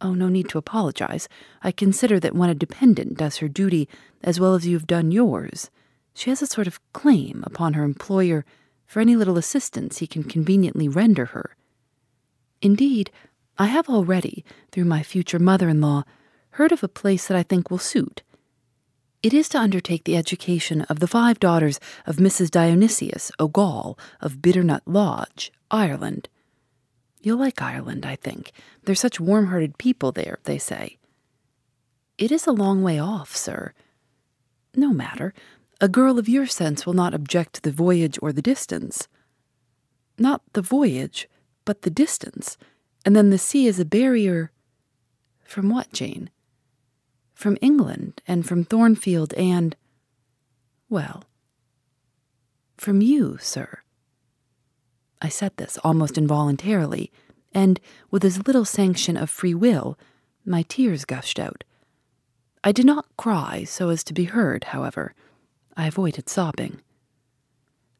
Oh, 0.00 0.14
no 0.14 0.28
need 0.28 0.48
to 0.48 0.58
apologize. 0.58 1.28
I 1.62 1.72
consider 1.72 2.18
that 2.20 2.34
when 2.34 2.50
a 2.50 2.54
dependent 2.54 3.18
does 3.18 3.36
her 3.38 3.48
duty 3.48 3.88
as 4.22 4.40
well 4.40 4.54
as 4.54 4.66
you 4.66 4.76
have 4.76 4.86
done 4.86 5.10
yours, 5.10 5.70
she 6.14 6.30
has 6.30 6.42
a 6.42 6.46
sort 6.46 6.66
of 6.66 6.80
claim 6.92 7.44
upon 7.46 7.74
her 7.74 7.84
employer 7.84 8.44
for 8.86 9.00
any 9.00 9.14
little 9.14 9.38
assistance 9.38 9.98
he 9.98 10.06
can 10.06 10.24
conveniently 10.24 10.88
render 10.88 11.26
her. 11.26 11.56
Indeed, 12.62 13.10
I 13.60 13.66
have 13.66 13.90
already, 13.90 14.42
through 14.72 14.86
my 14.86 15.02
future 15.02 15.38
mother 15.38 15.68
in 15.68 15.82
law, 15.82 16.04
heard 16.52 16.72
of 16.72 16.82
a 16.82 16.88
place 16.88 17.28
that 17.28 17.36
I 17.36 17.42
think 17.42 17.70
will 17.70 17.76
suit. 17.76 18.22
It 19.22 19.34
is 19.34 19.50
to 19.50 19.58
undertake 19.58 20.04
the 20.04 20.16
education 20.16 20.80
of 20.88 20.98
the 20.98 21.06
five 21.06 21.38
daughters 21.38 21.78
of 22.06 22.16
Mrs. 22.16 22.50
Dionysius 22.50 23.30
O'Gall 23.38 23.98
of 24.18 24.40
Bitternut 24.40 24.80
Lodge, 24.86 25.52
Ireland. 25.70 26.30
You'll 27.20 27.36
like 27.36 27.60
Ireland, 27.60 28.06
I 28.06 28.16
think. 28.16 28.52
They're 28.84 28.94
such 28.94 29.20
warm 29.20 29.48
hearted 29.48 29.76
people 29.76 30.10
there, 30.10 30.38
they 30.44 30.56
say. 30.56 30.96
It 32.16 32.32
is 32.32 32.46
a 32.46 32.52
long 32.52 32.82
way 32.82 32.98
off, 32.98 33.36
sir. 33.36 33.74
No 34.74 34.94
matter. 34.94 35.34
A 35.82 35.88
girl 35.88 36.18
of 36.18 36.30
your 36.30 36.46
sense 36.46 36.86
will 36.86 36.94
not 36.94 37.12
object 37.12 37.56
to 37.56 37.60
the 37.60 37.72
voyage 37.72 38.18
or 38.22 38.32
the 38.32 38.40
distance. 38.40 39.06
Not 40.18 40.40
the 40.54 40.62
voyage, 40.62 41.28
but 41.66 41.82
the 41.82 41.90
distance. 41.90 42.56
And 43.04 43.16
then 43.16 43.30
the 43.30 43.38
sea 43.38 43.66
is 43.66 43.80
a 43.80 43.84
barrier. 43.84 44.52
From 45.44 45.70
what, 45.70 45.92
Jane? 45.92 46.30
From 47.34 47.56
England 47.60 48.22
and 48.26 48.46
from 48.46 48.64
Thornfield 48.64 49.32
and. 49.34 49.76
Well, 50.88 51.24
from 52.76 53.00
you, 53.00 53.38
sir. 53.40 53.80
I 55.22 55.28
said 55.28 55.56
this 55.56 55.78
almost 55.84 56.16
involuntarily, 56.16 57.12
and 57.52 57.78
with 58.10 58.24
as 58.24 58.46
little 58.46 58.64
sanction 58.64 59.16
of 59.16 59.28
free 59.28 59.54
will, 59.54 59.98
my 60.44 60.62
tears 60.62 61.04
gushed 61.04 61.38
out. 61.38 61.62
I 62.64 62.72
did 62.72 62.86
not 62.86 63.06
cry 63.16 63.64
so 63.64 63.88
as 63.88 64.02
to 64.04 64.14
be 64.14 64.24
heard, 64.24 64.64
however. 64.64 65.14
I 65.76 65.86
avoided 65.86 66.28
sobbing. 66.28 66.80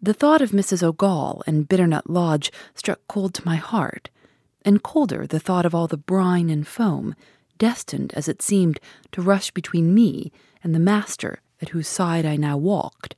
The 0.03 0.15
thought 0.15 0.41
of 0.41 0.51
Mrs. 0.51 0.83
O'Gall 0.83 1.43
and 1.47 1.69
Bitternut 1.69 2.09
Lodge 2.09 2.51
struck 2.75 3.01
cold 3.07 3.35
to 3.35 3.45
my 3.45 3.57
heart, 3.57 4.09
and 4.65 4.83
colder 4.83 5.27
the 5.27 5.41
thought 5.41 5.67
of 5.67 5.75
all 5.75 5.87
the 5.87 5.97
brine 5.97 6.51
and 6.51 6.67
foam, 6.67 7.15
destined, 7.59 8.13
as 8.15 8.29
it 8.29 8.43
seemed, 8.43 8.81
to 9.13 9.23
rush 9.23 9.51
between 9.51 9.95
me 9.95 10.33
and 10.63 10.75
the 10.75 10.79
master 10.79 11.41
at 11.61 11.71
whose 11.71 11.89
side 11.89 12.25
I 12.25 12.37
now 12.37 12.57
walked, 12.57 13.15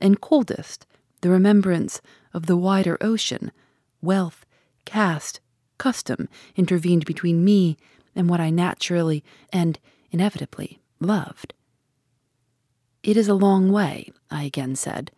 and 0.00 0.20
coldest 0.20 0.86
the 1.20 1.30
remembrance 1.30 2.00
of 2.32 2.46
the 2.46 2.56
wider 2.56 2.96
ocean, 3.00 3.52
wealth, 4.00 4.46
caste, 4.84 5.40
custom 5.78 6.28
intervened 6.56 7.04
between 7.04 7.44
me 7.44 7.76
and 8.14 8.28
what 8.28 8.40
I 8.40 8.50
naturally 8.50 9.24
and 9.52 9.78
inevitably 10.10 10.80
loved. 11.00 11.54
It 13.02 13.16
is 13.16 13.28
a 13.28 13.34
long 13.34 13.72
way, 13.72 14.12
I 14.30 14.44
again 14.44 14.76
said. 14.76 15.10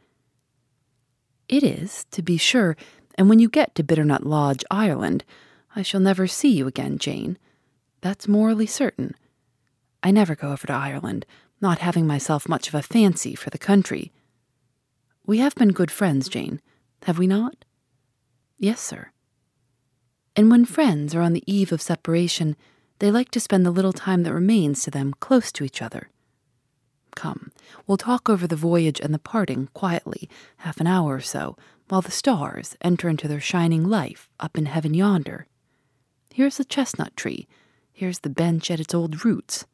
It 1.49 1.63
is, 1.63 2.07
to 2.13 2.23
be 2.23 2.37
sure, 2.37 2.77
and 3.17 3.29
when 3.29 3.39
you 3.39 3.49
get 3.49 3.75
to 3.75 3.83
Bitternut 3.83 4.25
Lodge, 4.25 4.65
Ireland, 4.71 5.25
I 5.75 5.83
shall 5.83 6.01
never 6.01 6.27
see 6.27 6.51
you 6.51 6.67
again, 6.67 6.99
Jane. 6.99 7.39
That's 8.01 8.29
morally 8.29 8.67
certain. 8.67 9.15
I 10.03 10.11
never 10.11 10.35
go 10.35 10.53
over 10.53 10.67
to 10.67 10.73
Ireland, 10.73 11.25
not 11.61 11.79
having 11.79 12.07
myself 12.07 12.49
much 12.49 12.69
of 12.69 12.75
a 12.75 12.83
fancy 12.83 13.35
for 13.35 13.51
the 13.51 13.59
country. 13.59 14.13
We 15.25 15.39
have 15.39 15.55
been 15.55 15.73
good 15.73 15.91
friends, 15.91 16.29
Jane, 16.29 16.61
have 17.05 17.19
we 17.19 17.27
not? 17.27 17.65
Yes, 18.59 18.81
sir. 18.81 19.13
And 20.35 20.51
when 20.51 20.65
friends 20.65 21.15
are 21.15 21.23
on 21.23 21.33
the 21.33 21.45
eve 21.47 21.73
of 21.73 21.81
separation, 21.81 22.57
they 22.99 23.11
like 23.11 23.31
to 23.31 23.41
spend 23.41 23.65
the 23.65 23.71
little 23.71 23.93
time 23.93 24.25
that 24.25 24.35
remains 24.35 24.83
to 24.83 24.91
them 24.91 25.15
close 25.21 25.53
to 25.53 25.65
each 25.65 25.81
other. 25.81 26.09
Come, 27.15 27.53
we'll 27.87 27.97
talk 27.97 28.29
over 28.29 28.47
the 28.47 28.57
voyage 28.57 29.01
and 29.01 29.13
the 29.13 29.19
parting 29.19 29.69
quietly, 29.75 30.29
half 30.59 30.81
an 30.81 30.87
hour 30.87 31.15
or 31.15 31.21
so, 31.21 31.57
while 31.89 32.01
the 32.01 32.11
stars 32.11 32.77
enter 32.81 33.09
into 33.09 33.29
their 33.29 33.41
shining 33.41 33.89
life 33.89 34.29
up 34.41 34.57
in 34.57 34.67
heaven 34.67 34.95
yonder. 34.95 35.47
Here's 36.33 36.57
the 36.57 36.65
chestnut 36.65 37.17
tree. 37.17 37.47
Here's 37.93 38.21
the 38.21 38.31
bench 38.31 38.71
at 38.71 38.81
its 38.81 38.95
old 38.95 39.25
roots. 39.25 39.67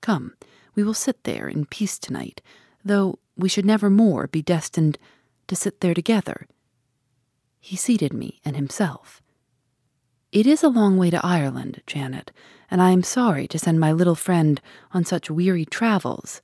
Come, 0.00 0.34
we 0.74 0.82
will 0.82 0.94
sit 0.94 1.24
there 1.24 1.48
in 1.48 1.66
peace 1.66 1.98
tonight, 1.98 2.40
though 2.84 3.18
we 3.36 3.48
should 3.48 3.66
never 3.66 3.90
more 3.90 4.26
be 4.26 4.42
destined 4.42 4.98
to 5.48 5.56
sit 5.56 5.80
there 5.80 5.94
together. 5.94 6.46
He 7.58 7.76
seated 7.76 8.12
me 8.12 8.40
and 8.44 8.56
himself. 8.56 9.20
It 10.32 10.46
is 10.46 10.62
a 10.62 10.68
long 10.68 10.96
way 10.96 11.10
to 11.10 11.26
Ireland, 11.26 11.82
Janet, 11.86 12.30
and 12.70 12.80
I 12.80 12.92
am 12.92 13.02
sorry 13.02 13.48
to 13.48 13.58
send 13.58 13.80
my 13.80 13.90
little 13.90 14.14
friend 14.14 14.60
on 14.92 15.04
such 15.04 15.28
weary 15.28 15.64
travels. 15.64 16.40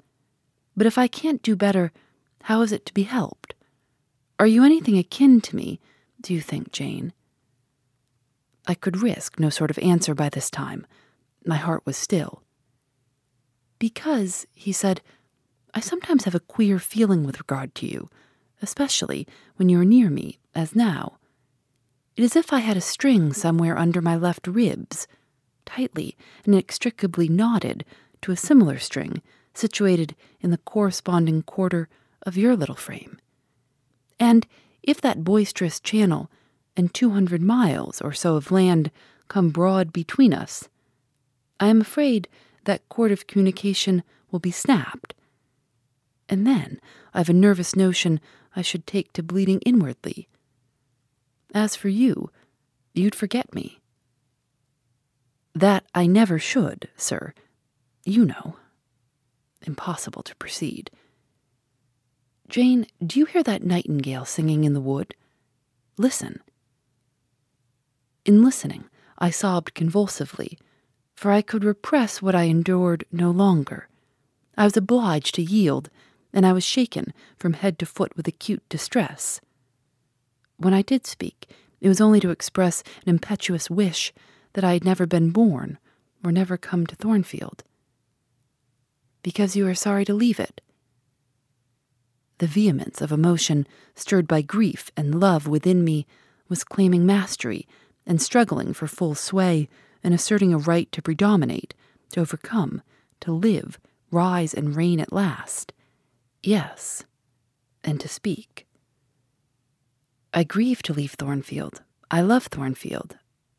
But 0.77 0.87
if 0.87 0.99
I 0.99 1.07
can't 1.07 1.43
do 1.43 1.55
better, 1.55 1.93
how 2.43 2.63
is 2.63 2.73
it 2.73 2.85
to 2.87 2.95
be 2.95 3.05
helped? 3.05 3.55
Are 4.39 4.47
you 4.47 4.65
anything 4.65 4.99
akin 4.99 5.41
to 5.43 5.57
me, 5.57 5.81
do 6.21 6.35
you 6.35 6.41
think, 6.41 6.73
Jane? 6.73 7.13
I 8.67 8.75
could 8.75 9.03
risk 9.03 9.39
no 9.39 9.51
sort 9.51 9.71
of 9.71 9.79
answer 9.79 10.15
by 10.15 10.29
this 10.29 10.51
time. 10.51 10.87
My 11.45 11.57
heart 11.57 11.85
was 11.87 11.97
still. 11.97 12.43
Because, 13.79 14.47
he 14.53 14.73
said, 14.73 15.03
I 15.75 15.81
sometimes 15.81 16.25
have 16.25 16.35
a 16.35 16.41
queer 16.41 16.79
feeling 16.79 17.25
with 17.25 17.39
regard 17.39 17.75
to 17.77 17.87
you 17.87 18.09
especially 18.63 19.27
when 19.57 19.69
you 19.69 19.81
are 19.81 19.85
near 19.85 20.11
me, 20.11 20.39
as 20.55 20.75
now. 20.75 21.19
It 22.17 22.23
is 22.23 22.35
as 22.37 22.45
if 22.45 22.53
I 22.53 22.61
had 22.61 22.77
a 22.77 22.83
string 22.83 23.33
somewhere 23.33 23.77
under 23.77 24.01
my 24.01 24.17
left 24.17 24.47
ribs, 24.47 25.07
tightly 25.65 26.17
and 26.45 26.55
inextricably 26.55 27.29
knotted 27.29 27.85
to 28.23 28.33
a 28.33 28.37
similar 28.37 28.79
string 28.79 29.23
situated 29.53 30.15
in 30.41 30.51
the 30.51 30.59
corresponding 30.59 31.43
quarter 31.43 31.89
of 32.23 32.37
your 32.37 32.57
little 32.57 32.75
frame. 32.75 33.19
And 34.19 34.47
if 34.83 35.01
that 35.01 35.25
boisterous 35.25 35.81
channel 35.81 36.31
and 36.77 36.93
two 36.93 37.11
hundred 37.11 37.43
miles 37.43 38.01
or 38.01 38.13
so 38.13 38.37
of 38.37 38.51
land 38.51 38.91
come 39.29 39.51
broad 39.51 39.93
between 39.93 40.33
us, 40.33 40.69
I 41.59 41.69
am 41.69 41.81
afraid 41.81 42.29
that 42.65 42.89
cord 42.89 43.13
of 43.13 43.27
communication 43.27 44.03
will 44.31 44.41
be 44.41 44.51
snapped. 44.51 45.15
And 46.29 46.47
then 46.47 46.81
I've 47.15 47.29
a 47.29 47.33
nervous 47.33 47.77
notion 47.77 48.21
I 48.55 48.63
should 48.63 48.87
take 48.87 49.13
to 49.13 49.23
bleeding 49.23 49.61
inwardly. 49.61 50.29
As 51.55 51.77
for 51.77 51.89
you, 51.89 52.31
you'd 52.93 53.15
forget 53.15 53.55
me. 53.55 53.81
That 55.55 55.85
I 55.95 56.07
never 56.07 56.39
should, 56.39 56.89
sir. 56.97 57.33
You 58.05 58.25
know. 58.25 58.57
Impossible 59.63 60.23
to 60.25 60.37
proceed. 60.37 60.91
Jane, 62.49 62.87
do 63.05 63.19
you 63.19 63.27
hear 63.27 63.43
that 63.43 63.65
nightingale 63.65 64.25
singing 64.25 64.65
in 64.65 64.75
the 64.75 64.81
wood? 64.81 65.15
Listen. 65.97 66.41
In 68.27 68.43
listening, 68.43 68.87
I 69.19 69.31
sobbed 69.31 69.73
convulsively, 69.75 70.59
for 71.15 71.31
I 71.31 71.43
could 71.43 71.63
repress 71.63 72.21
what 72.21 72.35
I 72.35 72.43
endured 72.43 73.05
no 73.13 73.31
longer. 73.31 73.89
I 74.57 74.65
was 74.65 74.77
obliged 74.77 75.37
to 75.37 75.43
yield 75.43 75.91
and 76.33 76.45
I 76.45 76.53
was 76.53 76.65
shaken 76.65 77.15
from 77.39 77.53
head 77.53 77.79
to 77.79 77.87
foot 77.87 78.17
with 78.17 78.27
acute 78.27 78.69
distress. 78.69 79.41
When 80.57 80.75
I 80.75 80.83
did 80.83 81.07
speak, 81.07 81.49
it 81.81 81.87
was 81.87 82.01
only 82.01 82.19
to 82.19 82.31
express 82.31 82.83
an 83.05 83.11
impetuous 83.11 83.71
wish 83.71 84.13
that 84.55 84.65
I 84.65 84.73
had 84.73 84.85
never 84.85 85.07
been 85.07 85.31
born 85.31 85.79
or 86.25 86.33
never 86.33 86.57
come 86.57 86.85
to 86.89 86.97
Thornfield. 86.97 87.63
Because 89.23 89.55
you 89.55 89.69
are 89.69 89.75
sorry 89.75 90.05
to 90.05 90.13
leave 90.13 90.41
it? 90.41 90.61
The 92.39 92.49
vehemence 92.49 93.01
of 93.01 93.13
emotion, 93.13 93.69
stirred 93.95 94.27
by 94.27 94.43
grief 94.43 94.91
and 94.97 95.21
love 95.21 95.47
within 95.47 95.85
me, 95.85 96.09
was 96.49 96.65
claiming 96.65 97.07
mastery 97.07 97.69
and 98.07 98.23
struggling 98.23 98.73
for 98.73 98.87
full 98.87 99.15
sway 99.15 99.69
and 100.03 100.15
asserting 100.15 100.55
a 100.55 100.59
right 100.59 100.91
to 100.93 101.03
predominate, 101.03 101.75
to 102.11 102.21
overcome, 102.21 102.83
to 103.21 103.33
live, 103.33 103.79
rise 104.11 104.55
and 104.55 104.77
reign 104.77 105.01
at 105.01 105.13
last. 105.13 105.73
Yes, 106.43 107.05
and 107.83 108.01
to 108.01 108.09
speak. 108.09 108.67
I 110.33 110.45
grieve 110.45 110.83
to 110.83 110.93
leave 110.93 111.13
Thornfield. 111.13 111.83
I 112.11 112.21
love 112.21 112.47
Thornfield. 112.47 113.17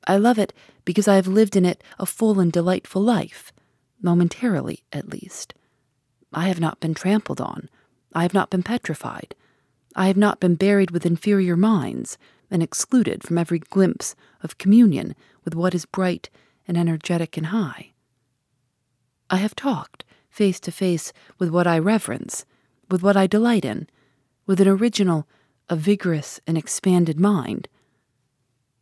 I 0.07 0.17
love 0.17 0.39
it 0.39 0.53
because 0.85 1.07
I 1.07 1.15
have 1.15 1.27
lived 1.27 1.55
in 1.55 1.65
it 1.65 1.83
a 1.99 2.05
full 2.05 2.39
and 2.39 2.51
delightful 2.51 3.01
life, 3.01 3.51
momentarily 4.01 4.83
at 4.93 5.09
least. 5.09 5.53
I 6.31 6.47
have 6.47 6.59
not 6.59 6.79
been 6.79 6.93
trampled 6.93 7.41
on. 7.41 7.69
I 8.13 8.21
have 8.21 8.33
not 8.33 8.49
been 8.49 8.63
petrified. 8.63 9.35
I 9.95 10.07
have 10.07 10.17
not 10.17 10.39
been 10.39 10.55
buried 10.55 10.91
with 10.91 11.05
inferior 11.05 11.57
minds 11.57 12.17
and 12.49 12.63
excluded 12.63 13.23
from 13.23 13.37
every 13.37 13.59
glimpse 13.59 14.15
of 14.41 14.57
communion 14.57 15.15
with 15.43 15.55
what 15.55 15.75
is 15.75 15.85
bright 15.85 16.29
and 16.67 16.77
energetic 16.77 17.37
and 17.37 17.47
high. 17.47 17.91
I 19.29 19.37
have 19.37 19.55
talked 19.55 20.05
face 20.29 20.59
to 20.61 20.71
face 20.71 21.11
with 21.39 21.49
what 21.49 21.67
I 21.67 21.79
reverence, 21.79 22.45
with 22.89 23.01
what 23.01 23.17
I 23.17 23.27
delight 23.27 23.65
in, 23.65 23.87
with 24.45 24.61
an 24.61 24.67
original, 24.67 25.27
a 25.69 25.75
vigorous 25.75 26.39
and 26.47 26.57
expanded 26.57 27.19
mind. 27.19 27.67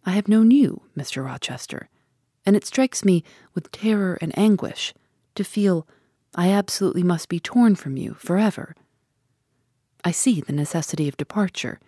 I 0.06 0.12
have 0.12 0.28
known 0.28 0.52
you, 0.52 0.82
Mr. 0.96 1.26
Rochester, 1.26 1.90
and 2.46 2.56
it 2.56 2.66
strikes 2.66 3.04
me 3.04 3.24
with 3.54 3.72
terror 3.72 4.18
and 4.22 4.38
anguish 4.38 4.94
to 5.34 5.44
feel 5.44 5.88
I 6.36 6.50
absolutely 6.52 7.04
must 7.04 7.30
be 7.30 7.40
torn 7.40 7.76
from 7.76 7.98
you 7.98 8.14
forever. 8.16 8.76
I 10.04 10.12
see 10.12 10.42
the 10.42 10.54
necessity 10.54 11.08
of 11.08 11.18
departure, 11.18 11.80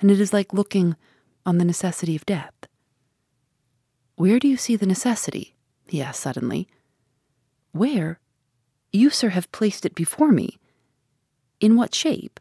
and 0.00 0.10
it 0.10 0.20
is 0.20 0.32
like 0.32 0.54
looking 0.54 0.96
on 1.46 1.58
the 1.58 1.64
necessity 1.64 2.16
of 2.16 2.26
death. 2.26 2.52
Where 4.16 4.38
do 4.38 4.48
you 4.48 4.56
see 4.56 4.76
the 4.76 4.86
necessity? 4.86 5.54
he 5.86 6.02
asked 6.02 6.20
suddenly. 6.20 6.66
Where? 7.72 8.18
You, 8.92 9.10
sir, 9.10 9.28
have 9.30 9.52
placed 9.52 9.86
it 9.86 9.94
before 9.94 10.32
me. 10.32 10.58
In 11.60 11.76
what 11.76 11.94
shape? 11.94 12.40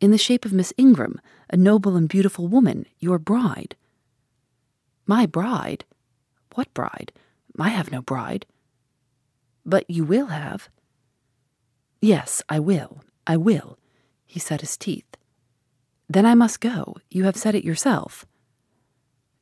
In 0.00 0.10
the 0.10 0.18
shape 0.18 0.44
of 0.44 0.52
Miss 0.52 0.72
Ingram, 0.76 1.20
a 1.50 1.56
noble 1.56 1.96
and 1.96 2.08
beautiful 2.08 2.46
woman, 2.46 2.86
your 2.98 3.18
bride. 3.18 3.74
My 5.06 5.26
bride? 5.26 5.84
What 6.54 6.72
bride? 6.74 7.12
I 7.58 7.70
have 7.70 7.90
no 7.90 8.02
bride. 8.02 8.46
But 9.64 9.88
you 9.88 10.04
will 10.04 10.26
have. 10.26 10.68
Yes, 12.00 12.42
I 12.48 12.60
will. 12.60 13.02
I 13.26 13.36
will. 13.36 13.78
He 14.26 14.38
set 14.38 14.60
his 14.60 14.76
teeth. 14.76 15.17
Then 16.08 16.24
I 16.24 16.34
must 16.34 16.60
go. 16.60 16.96
You 17.10 17.24
have 17.24 17.36
said 17.36 17.54
it 17.54 17.64
yourself. 17.64 18.24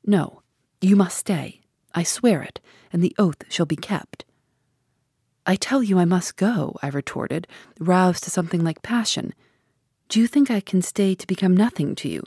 No, 0.05 0.43
you 0.81 0.97
must 0.97 1.19
stay. 1.19 1.61
I 1.95 2.03
swear 2.03 2.43
it, 2.43 2.61
and 2.93 3.03
the 3.03 3.15
oath 3.19 3.43
shall 3.49 3.67
be 3.67 3.77
kept. 3.77 4.25
I 5.47 5.55
tell 5.55 5.83
you 5.83 5.99
I 5.99 6.05
must 6.05 6.37
go, 6.37 6.77
I 6.83 6.89
retorted, 6.89 7.47
roused 7.79 8.25
to 8.25 8.31
something 8.31 8.65
like 8.65 8.83
passion. 8.83 9.33
Do 10.09 10.21
you 10.21 10.27
think 10.27 10.51
I 10.51 10.61
can 10.61 10.83
stay 10.83 11.15
to 11.15 11.27
become 11.27 11.57
nothing 11.57 11.95
to 11.97 12.09
you? 12.09 12.25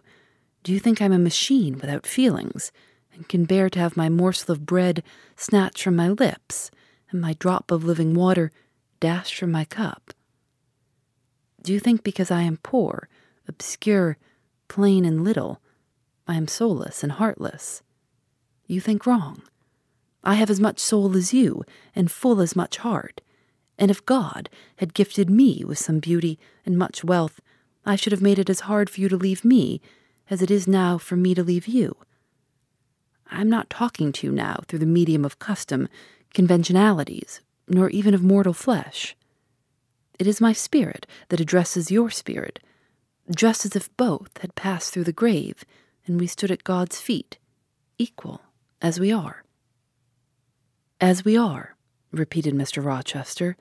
Do 0.64 0.72
you 0.72 0.80
think 0.80 1.02
I'm 1.02 1.12
a 1.14 1.20
machine 1.20 1.76
without 1.76 2.08
feelings, 2.08 2.72
and 3.14 3.28
can 3.28 3.46
bear 3.46 3.70
to 3.70 3.80
have 3.80 3.98
my 3.98 4.08
morsel 4.08 4.54
of 4.54 4.66
bread 4.66 5.04
snatched 5.36 5.84
from 5.84 5.96
my 5.96 6.10
lips, 6.10 6.72
and 7.12 7.20
my 7.20 7.34
drop 7.40 7.72
of 7.72 7.84
living 7.84 8.14
water 8.14 8.52
dashed 9.00 9.36
from 9.36 9.52
my 9.52 9.66
cup? 9.66 10.14
Do 11.62 11.74
you 11.74 11.80
think 11.80 12.04
because 12.04 12.32
I 12.32 12.42
am 12.42 12.58
poor, 12.64 13.10
obscure, 13.48 14.18
plain, 14.70 15.04
and 15.04 15.24
little, 15.26 15.60
I 16.26 16.36
am 16.36 16.48
soulless 16.48 17.04
and 17.04 17.12
heartless? 17.12 17.82
You 18.68 18.80
think 18.80 19.06
wrong. 19.06 19.42
I 20.24 20.36
have 20.36 20.50
as 20.50 20.60
much 20.60 20.80
soul 20.80 21.18
as 21.18 21.34
you, 21.34 21.66
and 21.96 22.10
full 22.10 22.40
as 22.40 22.56
much 22.56 22.78
heart. 22.78 23.20
And 23.78 23.92
if 23.92 24.06
God 24.06 24.50
had 24.78 24.94
gifted 24.94 25.30
me 25.30 25.64
with 25.66 25.78
some 25.78 26.00
beauty 26.00 26.40
and 26.66 26.78
much 26.78 27.04
wealth, 27.04 27.42
I 27.86 27.96
should 27.96 28.12
have 28.12 28.22
made 28.22 28.40
it 28.40 28.50
as 28.50 28.62
hard 28.62 28.90
for 28.90 29.02
you 29.02 29.10
to 29.10 29.18
leave 29.18 29.44
me 29.44 29.82
as 30.30 30.42
it 30.42 30.52
is 30.52 30.68
now 30.68 30.98
for 30.98 31.16
me 31.16 31.34
to 31.34 31.44
leave 31.44 31.68
you. 31.68 31.96
I 33.32 33.42
am 33.42 33.50
not 33.50 33.70
talking 33.70 34.12
to 34.12 34.28
you 34.28 34.34
now 34.34 34.62
through 34.68 34.80
the 34.80 34.86
medium 34.86 35.24
of 35.24 35.40
custom, 35.40 35.88
conventionalities, 36.34 37.42
nor 37.68 37.90
even 37.90 38.14
of 38.14 38.24
mortal 38.24 38.54
flesh. 38.54 39.16
It 40.20 40.28
is 40.28 40.42
my 40.42 40.54
spirit 40.54 41.08
that 41.30 41.40
addresses 41.40 41.92
your 41.92 42.10
spirit, 42.10 42.60
just 43.36 43.66
as 43.66 43.76
if 43.76 43.96
both 43.98 44.38
had 44.40 44.56
passed 44.56 44.94
through 44.94 45.04
the 45.04 45.14
grave 45.14 45.64
and 46.06 46.20
we 46.20 46.28
stood 46.28 46.52
at 46.52 46.64
God's 46.64 47.00
feet, 47.00 47.38
equal 47.98 48.42
as 48.82 49.00
we 49.00 49.12
are. 49.12 49.44
As 51.00 51.24
we 51.24 51.38
are, 51.38 51.76
repeated 52.12 52.54
Mr. 52.54 52.84
Rochester. 52.84 53.56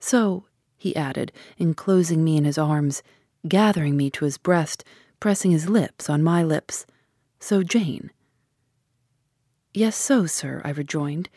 So, 0.00 0.46
he 0.76 0.96
added, 0.96 1.32
enclosing 1.58 2.24
me 2.24 2.36
in 2.36 2.44
his 2.44 2.58
arms, 2.58 3.02
gathering 3.46 3.96
me 3.96 4.10
to 4.10 4.24
his 4.24 4.38
breast, 4.38 4.84
pressing 5.20 5.50
his 5.50 5.68
lips 5.68 6.08
on 6.08 6.22
my 6.22 6.42
lips. 6.42 6.86
So, 7.38 7.62
Jane. 7.62 8.10
Yes, 9.72 9.96
so, 9.96 10.26
sir, 10.26 10.62
I 10.64 10.70
rejoined, 10.70 11.28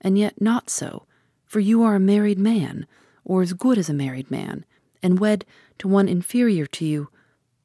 and 0.00 0.18
yet 0.18 0.40
not 0.40 0.68
so, 0.68 1.06
for 1.44 1.60
you 1.60 1.82
are 1.82 1.94
a 1.94 2.00
married 2.00 2.38
man, 2.38 2.86
or 3.24 3.42
as 3.42 3.52
good 3.52 3.78
as 3.78 3.88
a 3.88 3.94
married 3.94 4.30
man, 4.30 4.64
and 5.06 5.18
wed 5.18 5.46
to 5.78 5.88
one 5.88 6.08
inferior 6.08 6.66
to 6.66 6.84
you, 6.84 7.08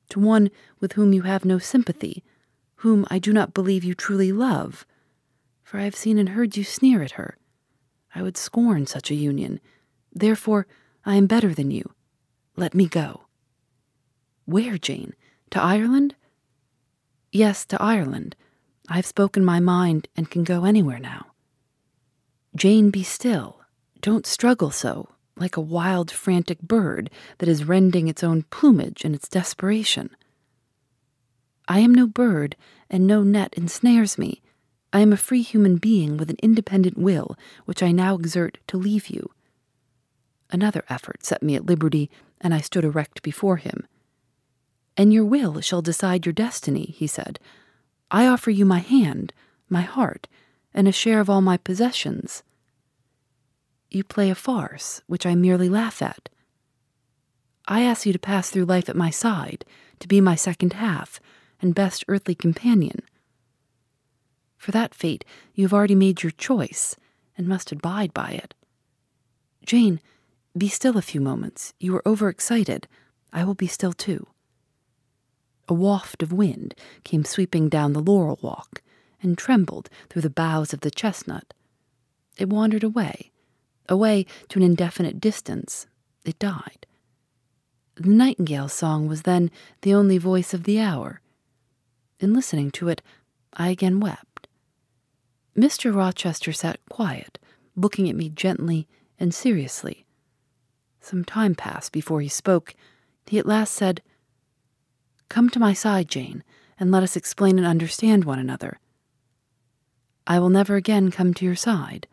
to 0.10 0.20
one 0.20 0.50
with 0.80 0.94
whom 0.94 1.12
you 1.12 1.24
have 1.24 1.44
no 1.44 1.60
sympathy, 1.60 2.24
whom 2.78 3.06
I 3.10 3.20
do 3.20 3.34
not 3.34 3.54
believe 3.54 3.84
you 3.84 3.94
truly 3.94 4.32
love 4.32 4.86
for 5.72 5.80
I 5.80 5.86
have 5.86 5.96
seen 5.96 6.20
and 6.20 6.28
heard 6.28 6.58
you 6.58 6.66
sneer 6.66 7.02
at 7.02 7.12
her. 7.12 7.38
I 8.14 8.22
would 8.22 8.36
scorn 8.36 8.88
such 8.88 9.10
a 9.10 9.16
union. 9.16 9.62
Therefore, 10.12 10.68
I 11.06 11.16
am 11.16 11.28
better 11.28 11.54
than 11.54 11.72
you. 11.72 11.94
Let 12.58 12.76
me 12.76 12.88
go. 12.88 13.22
Where, 14.44 14.78
Jane? 14.78 15.14
To 15.52 15.62
Ireland? 15.62 16.16
Yes, 17.32 17.66
to 17.68 17.82
Ireland. 17.82 18.36
I 18.90 18.98
have 18.98 19.06
spoken 19.06 19.46
my 19.46 19.62
mind 19.62 20.10
and 20.18 20.30
can 20.30 20.44
go 20.44 20.66
anywhere 20.66 21.00
now. 21.00 21.28
Jane, 22.54 22.90
be 22.90 23.04
still. 23.04 23.62
Don't 24.02 24.26
struggle 24.26 24.72
so, 24.72 25.08
like 25.42 25.58
a 25.58 25.62
wild, 25.62 26.10
frantic 26.12 26.62
bird 26.62 27.10
that 27.40 27.50
is 27.50 27.66
rending 27.66 28.08
its 28.08 28.24
own 28.24 28.44
plumage 28.44 29.04
in 29.04 29.14
its 29.14 29.28
desperation. 29.28 30.10
I 31.68 31.80
am 31.80 31.94
no 31.94 32.08
bird, 32.08 32.56
and 32.90 33.06
no 33.06 33.24
net 33.24 33.54
ensnares 33.58 34.18
me. 34.18 34.42
I 34.94 35.00
am 35.00 35.12
a 35.12 35.18
free 35.18 35.42
human 35.42 35.78
being 35.78 36.18
with 36.18 36.30
an 36.30 36.38
independent 36.44 36.98
will, 36.98 37.36
which 37.66 37.82
I 37.82 37.92
now 37.92 38.16
exert 38.16 38.60
to 38.68 38.78
leave 38.78 39.08
you. 39.08 39.32
Another 40.52 40.84
effort 40.90 41.26
set 41.26 41.42
me 41.42 41.56
at 41.56 41.66
liberty, 41.66 42.10
and 42.40 42.54
I 42.54 42.60
stood 42.60 42.84
erect 42.84 43.22
before 43.22 43.58
him. 43.58 43.88
And 44.98 45.14
your 45.14 45.24
will 45.26 45.62
shall 45.62 45.82
decide 45.82 46.26
your 46.26 46.34
destiny, 46.34 46.94
he 46.98 47.08
said. 47.08 47.40
I 48.12 48.28
offer 48.28 48.52
you 48.52 48.66
my 48.66 48.80
hand, 48.80 49.34
my 49.70 49.82
heart, 49.82 50.28
and 50.74 50.88
a 50.88 50.92
share 50.92 51.22
of 51.22 51.30
all 51.30 51.42
my 51.42 51.58
possessions. 51.58 52.44
You 53.92 54.06
play 54.06 54.30
a 54.30 54.36
farce, 54.36 55.02
which 55.08 55.26
I 55.26 55.36
merely 55.36 55.68
laugh 55.68 56.02
at. 56.02 56.30
I 57.68 57.82
ask 57.82 58.06
you 58.06 58.14
to 58.14 58.20
pass 58.20 58.50
through 58.50 58.66
life 58.66 58.88
at 58.88 58.96
my 58.96 59.10
side, 59.10 59.66
to 60.00 60.08
be 60.08 60.22
my 60.22 60.36
second 60.36 60.74
half 60.74 61.20
and 61.62 61.76
best 61.76 62.06
earthly 62.08 62.34
companion. 62.34 63.02
For 64.58 64.72
that 64.72 64.96
fate 64.96 65.26
you 65.54 65.66
have 65.66 65.74
already 65.74 65.96
made 65.96 66.24
your 66.24 66.32
choice, 66.32 66.96
and 67.38 67.48
must 67.48 67.72
abide 67.72 68.14
by 68.14 68.32
it. 68.32 68.54
Jane, 69.66 70.00
be 70.58 70.70
still 70.70 70.98
a 70.98 71.02
few 71.02 71.20
moments. 71.20 71.74
You 71.80 71.96
are 71.96 72.08
overexcited. 72.08 72.88
I 73.34 73.44
will 73.44 73.56
be 73.56 73.68
still 73.68 73.94
too. 73.94 74.28
A 75.68 75.74
waft 75.74 76.24
of 76.24 76.34
wind 76.34 76.76
came 77.04 77.24
sweeping 77.24 77.70
down 77.70 77.94
the 77.94 78.02
laurel 78.02 78.40
walk 78.42 78.82
and 79.22 79.38
trembled 79.38 79.90
through 80.10 80.24
the 80.24 80.30
boughs 80.30 80.74
of 80.74 80.82
the 80.82 80.92
chestnut. 80.92 81.54
It 82.38 82.50
wandered 82.50 82.84
away, 82.84 83.31
away 83.92 84.26
to 84.50 84.58
an 84.58 84.64
indefinite 84.64 85.20
distance. 85.20 85.86
It 86.26 86.40
died. 86.40 86.88
The 87.96 88.10
nightingale's 88.10 88.74
song 88.74 89.08
was 89.08 89.24
then 89.24 89.52
the 89.82 89.94
only 89.94 90.18
voice 90.18 90.54
of 90.54 90.64
the 90.64 90.80
hour. 90.80 91.22
In 92.20 92.34
listening 92.34 92.72
to 92.72 92.90
it, 92.90 93.02
I 93.54 93.70
again 93.70 94.00
wept. 94.00 94.48
Mr. 95.58 95.94
Rochester 95.94 96.54
sat 96.54 96.80
quiet, 96.90 97.38
looking 97.76 98.10
at 98.10 98.16
me 98.16 98.30
gently 98.30 98.88
and 99.20 99.34
seriously. 99.34 100.06
Some 101.02 101.26
time 101.26 101.56
passed 101.56 101.92
before 101.92 102.22
he 102.22 102.30
spoke. 102.30 102.74
He 103.26 103.38
at 103.38 103.46
last 103.46 103.74
said, 103.74 104.02
Come 105.30 105.50
to 105.50 105.60
my 105.60 105.74
side, 105.74 106.08
Jane, 106.08 106.44
and 106.80 106.92
let 106.92 107.04
us 107.04 107.16
explain 107.16 107.58
and 107.58 107.68
understand 107.68 108.24
one 108.24 108.40
another. 108.40 108.80
I 110.26 110.40
will 110.40 110.50
never 110.50 110.76
again 110.76 111.12
come 111.12 111.34
to 111.34 111.46
your 111.46 111.56
side. 111.56 112.08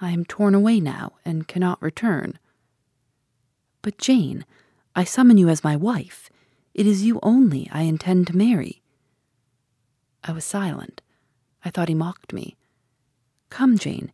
I 0.00 0.10
am 0.10 0.24
torn 0.24 0.54
away 0.54 0.80
now 0.80 1.12
and 1.24 1.48
cannot 1.48 1.82
return. 1.82 2.38
But, 3.82 3.98
Jane, 3.98 4.44
I 4.94 5.04
summon 5.04 5.38
you 5.38 5.48
as 5.48 5.64
my 5.64 5.76
wife. 5.76 6.30
It 6.74 6.86
is 6.86 7.04
you 7.04 7.18
only 7.22 7.68
I 7.72 7.82
intend 7.82 8.26
to 8.28 8.36
marry. 8.36 8.82
I 10.22 10.32
was 10.32 10.44
silent. 10.44 11.02
I 11.64 11.70
thought 11.70 11.88
he 11.88 11.94
mocked 11.94 12.32
me. 12.32 12.56
Come, 13.50 13.78
Jane, 13.78 14.12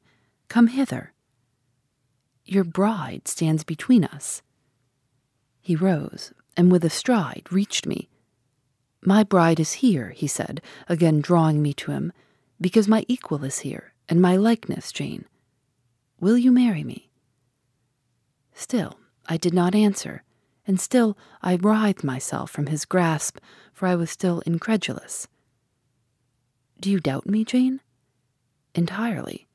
come 0.48 0.68
hither. 0.68 1.12
Your 2.44 2.64
bride 2.64 3.26
stands 3.26 3.64
between 3.64 4.04
us. 4.04 4.42
He 5.60 5.76
rose, 5.76 6.32
and 6.56 6.70
with 6.70 6.84
a 6.84 6.90
stride 6.90 7.46
reached 7.50 7.86
me. 7.86 8.08
My 9.02 9.22
bride 9.22 9.60
is 9.60 9.74
here, 9.74 10.10
he 10.10 10.26
said, 10.26 10.62
again 10.88 11.20
drawing 11.20 11.60
me 11.60 11.74
to 11.74 11.90
him, 11.90 12.12
because 12.60 12.88
my 12.88 13.04
equal 13.08 13.44
is 13.44 13.60
here, 13.60 13.92
and 14.08 14.20
my 14.20 14.36
likeness, 14.36 14.92
Jane. 14.92 15.26
Will 16.24 16.38
you 16.38 16.52
marry 16.52 16.84
me? 16.84 17.10
Still, 18.54 18.98
I 19.26 19.36
did 19.36 19.52
not 19.52 19.74
answer, 19.74 20.22
and 20.66 20.80
still 20.80 21.18
I 21.42 21.56
writhed 21.56 22.02
myself 22.02 22.50
from 22.50 22.68
his 22.68 22.86
grasp, 22.86 23.36
for 23.74 23.86
I 23.86 23.94
was 23.94 24.10
still 24.10 24.40
incredulous. 24.46 25.28
Do 26.80 26.90
you 26.90 26.98
doubt 26.98 27.26
me, 27.26 27.44
Jane? 27.44 27.82
Entirely. 28.74 29.48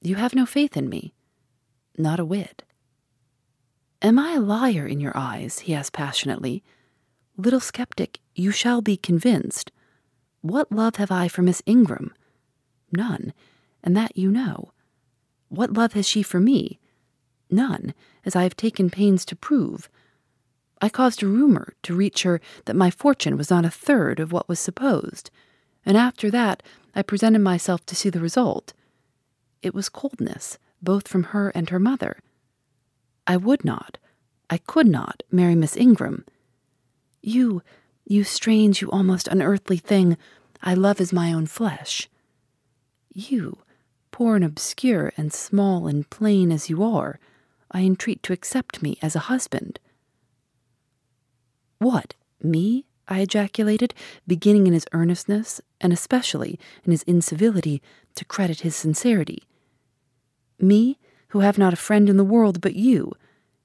You 0.00 0.14
have 0.14 0.34
no 0.34 0.46
faith 0.46 0.78
in 0.78 0.88
me. 0.88 1.12
Not 1.98 2.18
a 2.18 2.24
whit. 2.24 2.62
Am 4.00 4.18
I 4.18 4.32
a 4.32 4.40
liar 4.40 4.86
in 4.86 4.98
your 4.98 5.14
eyes? 5.14 5.58
he 5.58 5.74
asked 5.74 5.92
passionately. 5.92 6.64
Little 7.36 7.60
skeptic, 7.60 8.18
you 8.34 8.50
shall 8.50 8.80
be 8.80 8.96
convinced. 8.96 9.70
What 10.40 10.72
love 10.72 10.96
have 10.96 11.10
I 11.10 11.28
for 11.28 11.42
Miss 11.42 11.60
Ingram? 11.66 12.14
None, 12.96 13.34
and 13.84 13.94
that 13.94 14.16
you 14.16 14.30
know. 14.30 14.72
What 15.52 15.74
love 15.74 15.92
has 15.92 16.08
she 16.08 16.22
for 16.22 16.40
me? 16.40 16.80
None, 17.50 17.92
as 18.24 18.34
I 18.34 18.44
have 18.44 18.56
taken 18.56 18.88
pains 18.88 19.26
to 19.26 19.36
prove. 19.36 19.90
I 20.80 20.88
caused 20.88 21.22
a 21.22 21.26
rumor 21.26 21.74
to 21.82 21.94
reach 21.94 22.22
her 22.22 22.40
that 22.64 22.74
my 22.74 22.90
fortune 22.90 23.36
was 23.36 23.50
not 23.50 23.66
a 23.66 23.70
third 23.70 24.18
of 24.18 24.32
what 24.32 24.48
was 24.48 24.58
supposed, 24.58 25.30
and 25.84 25.94
after 25.94 26.30
that 26.30 26.62
I 26.94 27.02
presented 27.02 27.40
myself 27.40 27.84
to 27.84 27.94
see 27.94 28.08
the 28.08 28.18
result. 28.18 28.72
It 29.60 29.74
was 29.74 29.90
coldness, 29.90 30.56
both 30.80 31.06
from 31.06 31.24
her 31.24 31.50
and 31.50 31.68
her 31.68 31.78
mother. 31.78 32.20
I 33.26 33.36
would 33.36 33.62
not, 33.62 33.98
I 34.48 34.56
could 34.56 34.88
not, 34.88 35.22
marry 35.30 35.54
Miss 35.54 35.76
Ingram. 35.76 36.24
You, 37.20 37.60
you 38.06 38.24
strange, 38.24 38.80
you 38.80 38.90
almost 38.90 39.28
unearthly 39.28 39.76
thing, 39.76 40.16
I 40.62 40.72
love 40.72 40.98
as 40.98 41.12
my 41.12 41.30
own 41.30 41.44
flesh. 41.44 42.08
You, 43.12 43.58
poor 44.12 44.36
and 44.36 44.44
obscure 44.44 45.12
and 45.16 45.32
small 45.32 45.88
and 45.88 46.08
plain 46.08 46.52
as 46.52 46.70
you 46.70 46.84
are, 46.84 47.18
I 47.72 47.80
entreat 47.80 48.22
to 48.22 48.32
accept 48.32 48.82
me 48.82 48.96
as 49.02 49.16
a 49.16 49.26
husband. 49.30 49.80
What, 51.78 52.14
me? 52.40 52.84
I 53.08 53.20
ejaculated, 53.20 53.94
beginning 54.26 54.68
in 54.68 54.72
his 54.72 54.86
earnestness, 54.92 55.60
and 55.80 55.92
especially 55.92 56.60
in 56.84 56.92
his 56.92 57.02
incivility, 57.02 57.82
to 58.14 58.24
credit 58.24 58.60
his 58.60 58.76
sincerity. 58.76 59.42
Me, 60.60 60.98
who 61.28 61.40
have 61.40 61.58
not 61.58 61.72
a 61.72 61.76
friend 61.76 62.08
in 62.08 62.16
the 62.16 62.24
world 62.24 62.60
but 62.60 62.76
you, 62.76 63.12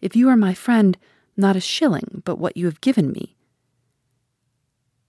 if 0.02 0.16
you 0.16 0.28
are 0.30 0.38
my 0.38 0.54
friend, 0.54 0.98
not 1.36 1.56
a 1.56 1.62
shilling 1.62 2.24
but 2.26 2.40
what 2.40 2.58
you 2.58 2.66
have 2.66 2.82
given 2.82 3.12
me. 3.12 3.36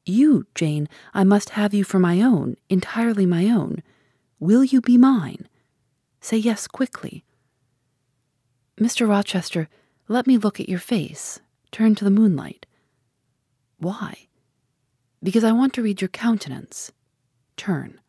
You, 0.05 0.47
Jane, 0.55 0.89
I 1.15 1.25
must 1.25 1.51
have 1.51 1.73
you 1.73 1.85
for 1.85 1.99
my 1.99 2.21
own, 2.21 2.57
entirely 2.69 3.27
my 3.27 3.49
own. 3.49 3.83
Will 4.41 4.65
you 4.65 4.81
be 4.81 4.97
mine? 4.97 5.49
Say 6.21 6.37
yes 6.37 6.67
quickly. 6.67 7.25
Mr. 8.79 9.09
Rochester, 9.09 9.69
let 10.07 10.27
me 10.27 10.39
look 10.39 10.61
at 10.61 10.69
your 10.69 10.79
face. 10.79 11.41
Turn 11.73 11.95
to 11.97 12.05
the 12.05 12.11
moonlight. 12.11 12.67
Why? 13.79 14.29
Because 15.23 15.45
I 15.45 15.53
want 15.53 15.75
to 15.75 15.83
read 15.83 16.01
your 16.01 16.09
countenance. 16.09 16.93
Turn. 17.57 18.01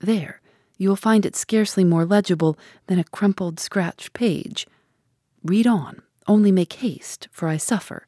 There, 0.00 0.40
you 0.76 0.88
will 0.88 0.96
find 0.96 1.24
it 1.24 1.36
scarcely 1.36 1.84
more 1.84 2.04
legible 2.04 2.58
than 2.86 2.98
a 2.98 3.04
crumpled, 3.04 3.60
scratched 3.60 4.12
page. 4.12 4.66
Read 5.44 5.66
on, 5.66 6.02
only 6.26 6.52
make 6.52 6.74
haste, 6.74 7.28
for 7.30 7.48
I 7.48 7.56
suffer. 7.56 8.06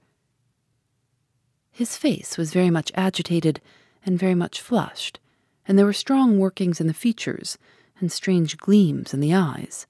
His 1.70 1.96
face 1.96 2.36
was 2.36 2.52
very 2.52 2.70
much 2.70 2.92
agitated 2.94 3.60
and 4.04 4.18
very 4.18 4.34
much 4.34 4.60
flushed, 4.60 5.20
and 5.66 5.79
there 5.79 5.87
were 5.87 5.92
strong 5.92 6.38
workings 6.38 6.81
in 6.81 6.87
the 6.87 6.94
features 6.94 7.59
and 7.99 8.11
strange 8.11 8.57
gleams 8.57 9.12
in 9.14 9.20
the 9.20 9.35
eyes. 9.35 9.87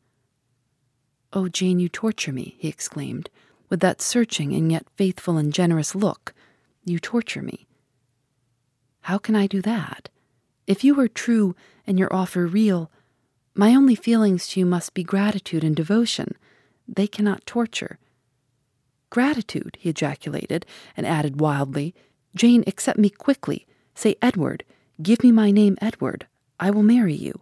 Oh, 1.33 1.49
Jane, 1.49 1.79
you 1.79 1.89
torture 1.89 2.33
me, 2.33 2.57
he 2.59 2.69
exclaimed, 2.69 3.31
with 3.69 3.81
that 3.81 4.03
searching 4.03 4.53
and 4.53 4.71
yet 4.71 4.87
faithful 4.97 5.37
and 5.37 5.53
generous 5.53 5.95
look. 5.95 6.35
You 6.85 6.99
torture 6.99 7.43
me. 7.43 7.67
How 9.03 9.19
can 9.19 9.37
I 9.37 9.47
do 9.47 9.63
that? 9.63 10.09
If 10.67 10.85
you 10.85 10.99
are 11.01 11.09
true 11.09 11.55
and 11.87 11.99
your 11.99 12.13
offer 12.13 12.47
real, 12.47 12.91
my 13.55 13.75
only 13.75 13.95
feelings 13.95 14.49
to 14.49 14.61
you 14.61 14.67
must 14.67 14.95
be 14.95 15.03
gratitude 15.03 15.65
and 15.65 15.75
devotion. 15.75 16.35
They 16.89 17.07
cannot 17.07 17.47
torture. 17.47 17.99
Gratitude, 19.11 19.77
he 19.81 19.91
ejaculated, 19.91 20.67
and 20.97 21.07
added 21.07 21.41
wildly, 21.41 21.95
Jane, 22.35 22.63
accept 22.67 22.99
me 22.99 23.11
quickly. 23.11 23.67
Say 23.95 24.17
Edward. 24.23 24.65
Give 25.03 25.23
me 25.23 25.33
my 25.33 25.51
name, 25.51 25.79
Edward. 25.81 26.27
I 26.59 26.71
will 26.71 26.83
marry 26.83 27.15
you. 27.15 27.41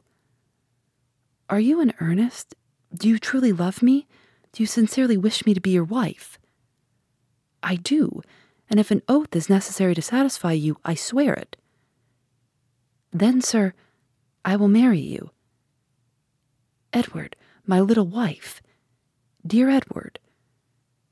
Are 1.50 1.58
you 1.58 1.80
in 1.80 1.92
earnest? 2.00 2.54
Do 2.94 3.08
you 3.08 3.18
truly 3.18 3.52
love 3.52 3.82
me? 3.82 4.06
Do 4.52 4.62
you 4.62 4.66
sincerely 4.66 5.16
wish 5.16 5.44
me 5.44 5.54
to 5.54 5.60
be 5.60 5.70
your 5.70 5.84
wife? 5.84 6.38
I 7.62 7.76
do, 7.76 8.22
and 8.70 8.78
if 8.78 8.90
an 8.90 9.02
oath 9.08 9.34
is 9.34 9.50
necessary 9.50 9.94
to 9.94 10.02
satisfy 10.02 10.52
you, 10.52 10.76
I 10.84 10.94
swear 10.94 11.34
it. 11.34 11.56
Then, 13.12 13.40
sir, 13.40 13.72
I 14.44 14.56
will 14.56 14.68
marry 14.68 15.00
you. 15.00 15.30
Edward, 16.92 17.34
my 17.66 17.80
little 17.80 18.06
wife. 18.06 18.62
Dear 19.46 19.68
Edward. 19.68 20.18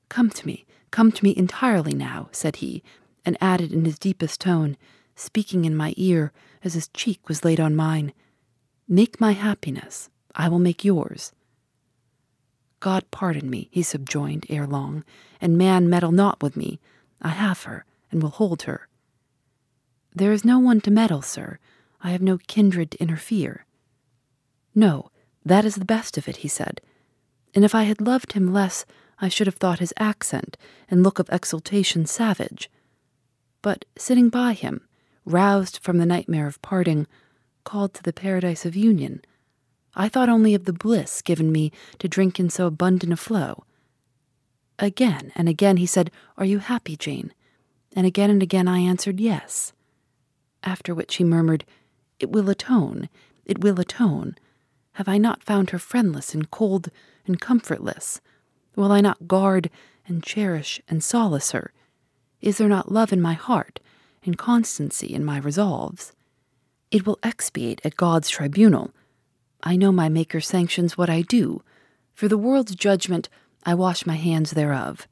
Come 0.09 0.31
to 0.31 0.47
me, 0.47 0.67
come 0.91 1.11
to 1.11 1.25
me 1.25 1.35
entirely 1.37 1.95
now, 1.95 2.29
said 2.31 2.57
he, 2.57 2.85
and 3.25 3.37
added 3.41 3.73
in 3.73 3.85
his 3.85 3.99
deepest 3.99 4.41
tone, 4.41 4.77
speaking 5.17 5.65
in 5.65 5.75
my 5.75 5.95
ear 5.97 6.33
as 6.63 6.75
his 6.75 6.89
cheek 6.89 7.29
was 7.29 7.45
laid 7.45 7.59
on 7.59 7.75
mine, 7.75 8.13
Make 8.89 9.21
my 9.21 9.33
happiness, 9.33 10.11
I 10.35 10.49
will 10.49 10.61
make 10.61 10.85
yours. 10.85 11.33
God 12.79 13.11
pardon 13.11 13.51
me, 13.51 13.69
he 13.73 13.83
subjoined 13.83 14.47
ere 14.49 14.67
long, 14.67 15.03
and 15.41 15.59
man 15.59 15.91
meddle 15.91 16.13
not 16.13 16.41
with 16.41 16.57
me. 16.57 16.79
I 17.21 17.31
have 17.31 17.65
her, 17.65 17.85
and 18.13 18.23
will 18.23 18.31
hold 18.31 18.63
her. 18.63 18.87
There 20.15 20.33
is 20.33 20.45
no 20.45 20.59
one 20.59 20.81
to 20.83 20.91
meddle, 20.91 21.23
sir. 21.23 21.59
I 22.01 22.11
have 22.11 22.23
no 22.23 22.39
kindred 22.39 22.93
to 22.93 23.03
interfere. 23.03 23.67
No, 24.75 25.11
that 25.45 25.65
is 25.65 25.75
the 25.75 25.85
best 25.85 26.17
of 26.17 26.29
it, 26.29 26.39
he 26.39 26.49
said. 26.49 26.81
And 27.55 27.65
if 27.65 27.75
I 27.75 27.85
had 27.85 28.01
loved 28.01 28.35
him 28.35 28.53
less, 28.53 28.85
I 29.19 29.29
should 29.29 29.47
have 29.47 29.57
thought 29.57 29.79
his 29.79 29.95
accent 29.99 30.57
and 30.91 31.03
look 31.03 31.19
of 31.19 31.29
exultation 31.31 32.07
savage. 32.07 32.71
But 33.63 33.85
sitting 33.97 34.29
by 34.29 34.53
him, 34.53 34.87
roused 35.27 35.79
from 35.83 35.99
the 35.99 36.07
nightmare 36.07 36.47
of 36.47 36.63
parting, 36.63 37.07
called 37.65 37.93
to 37.93 38.03
the 38.03 38.13
paradise 38.13 38.65
of 38.65 38.77
union, 38.77 39.21
I 39.95 40.09
thought 40.09 40.29
only 40.29 40.55
of 40.55 40.65
the 40.65 40.73
bliss 40.73 41.21
given 41.21 41.51
me 41.51 41.73
to 41.99 42.09
drink 42.09 42.39
in 42.39 42.49
so 42.49 42.67
abundant 42.67 43.13
a 43.13 43.17
flow. 43.17 43.65
Again 44.79 45.33
and 45.35 45.49
again 45.49 45.79
he 45.79 45.87
said, 45.87 46.11
Are 46.37 46.45
you 46.45 46.59
happy, 46.59 46.97
Jane? 46.97 47.33
And 47.95 48.07
again 48.07 48.31
and 48.31 48.43
again 48.43 48.69
I 48.69 48.79
answered, 48.79 49.21
Yes. 49.21 49.73
After 50.63 50.95
which 50.95 51.17
he 51.17 51.25
murmured, 51.25 51.65
It 52.21 52.31
will 52.31 52.51
atone, 52.51 53.09
it 53.47 53.61
will 53.61 53.81
atone. 53.81 54.37
Have 54.93 55.09
I 55.09 55.19
not 55.19 55.43
found 55.43 55.71
her 55.71 55.79
friendless 55.79 56.35
and 56.35 56.51
cold 56.51 56.91
and 57.27 57.41
comfortless? 57.41 58.21
Will 58.77 58.93
I 58.93 59.01
not 59.01 59.27
guard 59.27 59.71
and 60.07 60.23
cherish 60.23 60.81
and 60.89 61.03
solace 61.03 61.53
her? 61.53 61.73
Is 62.43 62.59
there 62.59 62.69
not 62.69 62.93
love 62.93 63.13
in 63.13 63.21
my 63.21 63.33
heart 63.33 63.81
and 64.27 64.37
constancy 64.37 65.15
in 65.15 65.25
my 65.25 65.39
resolves? 65.39 66.13
It 66.91 67.07
will 67.07 67.19
expiate 67.23 67.81
at 67.85 67.97
God's 67.97 68.29
tribunal 68.29 68.93
I 69.63 69.75
know 69.75 69.91
my 69.91 70.09
Maker 70.09 70.41
sanctions 70.41 70.97
what 70.97 71.11
I 71.11 71.23
do. 71.23 71.63
For 72.15 72.29
the 72.29 72.39
world's 72.39 72.77
judgment, 72.77 73.29
I 73.65 73.75
wash 73.75 74.07
my 74.07 74.15
hands 74.15 74.53
thereof. 74.53 75.09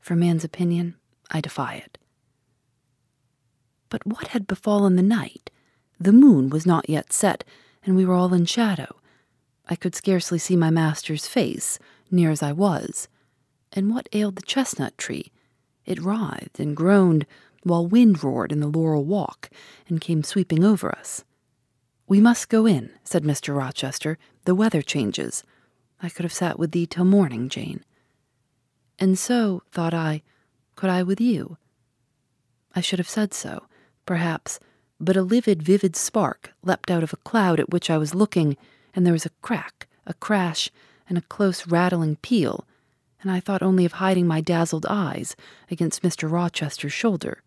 For 0.00 0.16
man's 0.16 0.42
opinion, 0.42 0.94
I 1.30 1.42
defy 1.42 1.74
it. 1.74 1.98
But 3.90 4.06
what 4.06 4.28
had 4.28 4.46
befallen 4.46 4.96
the 4.96 5.02
night? 5.02 5.50
The 5.98 6.12
moon 6.12 6.48
was 6.48 6.64
not 6.64 6.88
yet 6.88 7.12
set, 7.12 7.44
and 7.84 7.94
we 7.94 8.06
were 8.06 8.14
all 8.14 8.32
in 8.32 8.46
shadow. 8.46 8.96
I 9.68 9.76
could 9.76 9.94
scarcely 9.94 10.38
see 10.38 10.56
my 10.56 10.70
master's 10.70 11.26
face, 11.26 11.78
near 12.10 12.30
as 12.30 12.42
I 12.42 12.52
was. 12.52 13.06
And 13.72 13.92
what 13.92 14.08
ailed 14.12 14.36
the 14.36 14.42
chestnut 14.42 14.96
tree? 14.96 15.30
It 15.84 16.00
writhed 16.00 16.58
and 16.58 16.74
groaned, 16.74 17.26
while 17.62 17.86
wind 17.86 18.22
roared 18.22 18.52
in 18.52 18.60
the 18.60 18.66
laurel 18.66 19.04
walk, 19.04 19.50
and 19.88 20.00
came 20.00 20.22
sweeping 20.22 20.64
over 20.64 20.90
us. 20.90 21.24
We 22.06 22.20
must 22.20 22.48
go 22.48 22.66
in, 22.66 22.90
said 23.04 23.22
Mr. 23.22 23.56
Rochester. 23.56 24.18
The 24.44 24.54
weather 24.54 24.82
changes. 24.82 25.44
I 26.02 26.08
could 26.08 26.24
have 26.24 26.32
sat 26.32 26.58
with 26.58 26.72
thee 26.72 26.86
till 26.86 27.04
morning, 27.04 27.48
Jane. 27.48 27.84
And 28.98 29.18
so, 29.18 29.62
thought 29.70 29.94
I, 29.94 30.22
could 30.74 30.90
I 30.90 31.02
with 31.02 31.20
you. 31.20 31.56
I 32.74 32.80
should 32.80 32.98
have 32.98 33.08
said 33.08 33.34
so, 33.34 33.66
perhaps, 34.06 34.58
but 34.98 35.16
a 35.16 35.22
livid, 35.22 35.62
vivid 35.62 35.96
spark 35.96 36.52
leapt 36.62 36.90
out 36.90 37.02
of 37.02 37.12
a 37.12 37.18
cloud 37.18 37.60
at 37.60 37.70
which 37.70 37.90
I 37.90 37.98
was 37.98 38.14
looking, 38.14 38.56
and 38.94 39.06
there 39.06 39.12
was 39.12 39.26
a 39.26 39.36
crack, 39.42 39.88
a 40.06 40.14
crash, 40.14 40.70
and 41.08 41.16
a 41.16 41.22
close 41.22 41.66
rattling 41.66 42.16
peal, 42.16 42.66
and 43.22 43.30
I 43.30 43.40
thought 43.40 43.62
only 43.62 43.84
of 43.84 43.92
hiding 43.92 44.26
my 44.26 44.40
dazzled 44.40 44.86
eyes 44.88 45.36
against 45.70 46.02
Mr. 46.02 46.30
Rochester's 46.30 46.92
shoulder. 46.92 47.42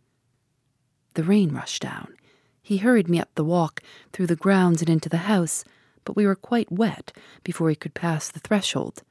The 1.13 1.23
rain 1.23 1.51
rushed 1.53 1.81
down. 1.81 2.15
He 2.61 2.77
hurried 2.77 3.09
me 3.09 3.19
up 3.19 3.29
the 3.35 3.43
walk, 3.43 3.81
through 4.11 4.27
the 4.27 4.35
grounds, 4.35 4.81
and 4.81 4.89
into 4.89 5.09
the 5.09 5.17
house, 5.17 5.63
but 6.05 6.15
we 6.15 6.25
were 6.25 6.35
quite 6.35 6.71
wet 6.71 7.11
before 7.43 7.69
he 7.69 7.75
could 7.75 7.93
pass 7.93 8.29
the 8.29 8.39
threshold. 8.39 9.03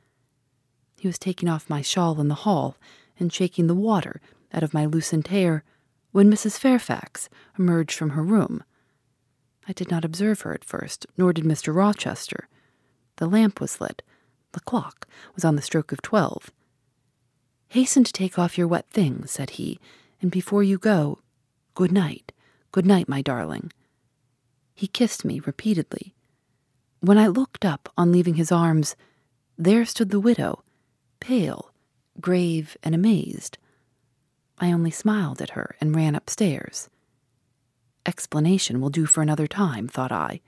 He 0.98 1.08
was 1.08 1.18
taking 1.18 1.48
off 1.48 1.70
my 1.70 1.82
shawl 1.82 2.20
in 2.20 2.28
the 2.28 2.34
hall 2.34 2.76
and 3.18 3.32
shaking 3.32 3.66
the 3.66 3.74
water 3.74 4.20
out 4.52 4.62
of 4.62 4.74
my 4.74 4.86
loosened 4.86 5.28
hair 5.28 5.64
when 6.12 6.30
Mrs. 6.30 6.58
Fairfax 6.58 7.28
emerged 7.58 7.96
from 7.96 8.10
her 8.10 8.22
room. 8.22 8.62
I 9.68 9.72
did 9.72 9.90
not 9.90 10.04
observe 10.04 10.42
her 10.42 10.52
at 10.52 10.64
first, 10.64 11.06
nor 11.16 11.32
did 11.32 11.44
Mr. 11.44 11.74
Rochester. 11.74 12.48
The 13.16 13.26
lamp 13.28 13.60
was 13.60 13.80
lit. 13.80 14.02
The 14.52 14.60
clock 14.60 15.06
was 15.34 15.44
on 15.44 15.56
the 15.56 15.62
stroke 15.62 15.92
of 15.92 16.02
twelve. 16.02 16.50
Hasten 17.68 18.04
to 18.04 18.12
take 18.12 18.38
off 18.38 18.58
your 18.58 18.68
wet 18.68 18.86
things, 18.90 19.30
said 19.30 19.50
he, 19.50 19.78
and 20.20 20.30
before 20.30 20.62
you 20.62 20.78
go, 20.78 21.20
good 21.74 21.92
night, 21.92 22.32
good 22.70 22.86
night, 22.86 23.08
my 23.08 23.22
darling. 23.22 23.72
He 24.74 24.86
kissed 24.86 25.24
me 25.24 25.40
repeatedly. 25.40 26.14
When 27.00 27.18
I 27.18 27.26
looked 27.26 27.64
up 27.64 27.88
on 27.96 28.12
leaving 28.12 28.34
his 28.34 28.52
arms, 28.52 28.96
there 29.58 29.84
stood 29.84 30.10
the 30.10 30.20
widow, 30.20 30.62
pale, 31.20 31.72
grave, 32.20 32.76
and 32.82 32.94
amazed. 32.94 33.58
I 34.58 34.72
only 34.72 34.90
smiled 34.90 35.42
at 35.42 35.50
her 35.50 35.76
and 35.80 35.94
ran 35.94 36.14
upstairs. 36.14 36.88
Explanation 38.06 38.80
will 38.80 38.90
do 38.90 39.06
for 39.06 39.22
another 39.22 39.46
time, 39.46 39.88
thought 39.88 40.12
I. 40.12 40.40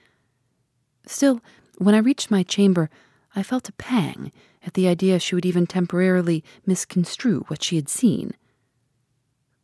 Still, 1.07 1.41
when 1.79 1.95
I 1.95 1.99
reached 1.99 2.31
my 2.31 2.43
chamber, 2.43 2.91
I 3.37 3.43
felt 3.43 3.69
a 3.69 3.73
pang 3.73 4.33
at 4.65 4.75
the 4.75 4.89
idea 4.89 5.19
she 5.19 5.35
would 5.35 5.47
even 5.47 5.67
temporarily 5.67 6.45
misconstrue 6.67 7.45
what 7.49 7.63
she 7.63 7.77
had 7.77 7.89
seen. 7.89 8.35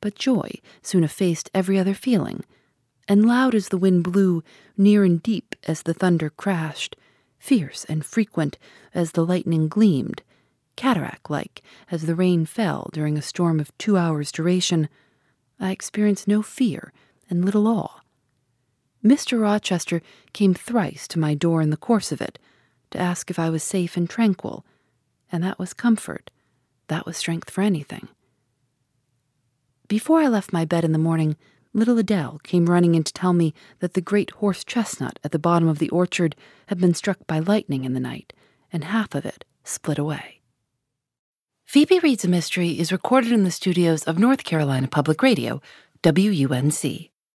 But 0.01 0.15
joy 0.15 0.61
soon 0.83 1.05
effaced 1.05 1.51
every 1.53 1.79
other 1.79 1.95
feeling, 1.95 2.45
and 3.07 3.27
loud 3.27 3.55
as 3.55 3.69
the 3.69 3.77
wind 3.77 4.05
blew, 4.05 4.43
near 4.77 5.05
and 5.05 5.23
deep 5.23 5.55
as 5.65 5.83
the 5.83 5.95
thunder 5.95 6.31
crashed, 6.31 6.97
fierce 7.39 7.85
and 7.85 8.05
frequent 8.05 8.59
as 8.95 9.13
the 9.13 9.27
lightning 9.27 9.69
gleamed, 9.69 10.23
cataract 10.77 11.29
like 11.29 11.63
as 11.91 12.03
the 12.03 12.15
rain 12.15 12.47
fell 12.47 12.89
during 12.93 13.19
a 13.19 13.23
storm 13.23 13.61
of 13.61 13.77
two 13.77 13.97
hours' 13.97 14.33
duration, 14.33 14.89
I 15.59 15.73
experienced 15.73 16.27
no 16.27 16.41
fear 16.41 16.93
and 17.29 17.45
little 17.45 17.69
awe. 17.69 18.01
Mr. 19.05 19.41
Rochester 19.41 20.03
came 20.33 20.55
thrice 20.55 21.09
to 21.09 21.19
my 21.19 21.35
door 21.35 21.61
in 21.63 21.71
the 21.71 21.77
course 21.77 22.13
of 22.13 22.21
it 22.21 22.39
to 22.91 22.99
ask 22.99 23.31
if 23.31 23.39
I 23.39 23.51
was 23.51 23.63
safe 23.63 23.97
and 23.97 24.09
tranquil, 24.09 24.65
and 25.31 25.43
that 25.45 25.59
was 25.59 25.73
comfort. 25.73 26.31
That 26.89 27.07
was 27.07 27.17
strength 27.17 27.51
for 27.51 27.63
anything. 27.63 28.09
Before 29.91 30.21
I 30.21 30.29
left 30.29 30.53
my 30.53 30.65
bed 30.65 30.85
in 30.85 30.93
the 30.93 30.99
morning, 30.99 31.37
little 31.73 31.99
Adele 31.99 32.39
came 32.45 32.67
running 32.67 32.95
in 32.95 33.03
to 33.03 33.13
tell 33.13 33.33
me 33.33 33.53
that 33.81 33.95
the 33.95 34.01
great 34.01 34.31
horse 34.31 34.63
chestnut 34.63 35.19
at 35.25 35.33
the 35.33 35.39
bottom 35.41 35.67
of 35.67 35.81
the 35.81 35.89
orchard 35.89 36.37
had 36.69 36.79
been 36.79 36.95
struck 36.95 37.27
by 37.27 37.41
lightning 37.41 37.85
in 37.85 37.93
the 37.93 37.99
night, 37.99 38.33
and 38.73 38.85
half 38.85 39.17
of 39.17 39.27
it 39.27 39.45
split 39.65 39.99
away. 39.99 40.43
Phoebe 41.65 41.99
Reads 41.99 42.25
a 42.25 42.29
Mystery 42.29 42.79
is 42.79 42.93
recorded 42.93 43.33
in 43.33 43.43
the 43.43 43.51
studios 43.51 44.05
of 44.05 44.17
North 44.17 44.45
Carolina 44.45 44.87
Public 44.87 45.25
Radio, 45.25 45.61
WUNC. 46.05 47.10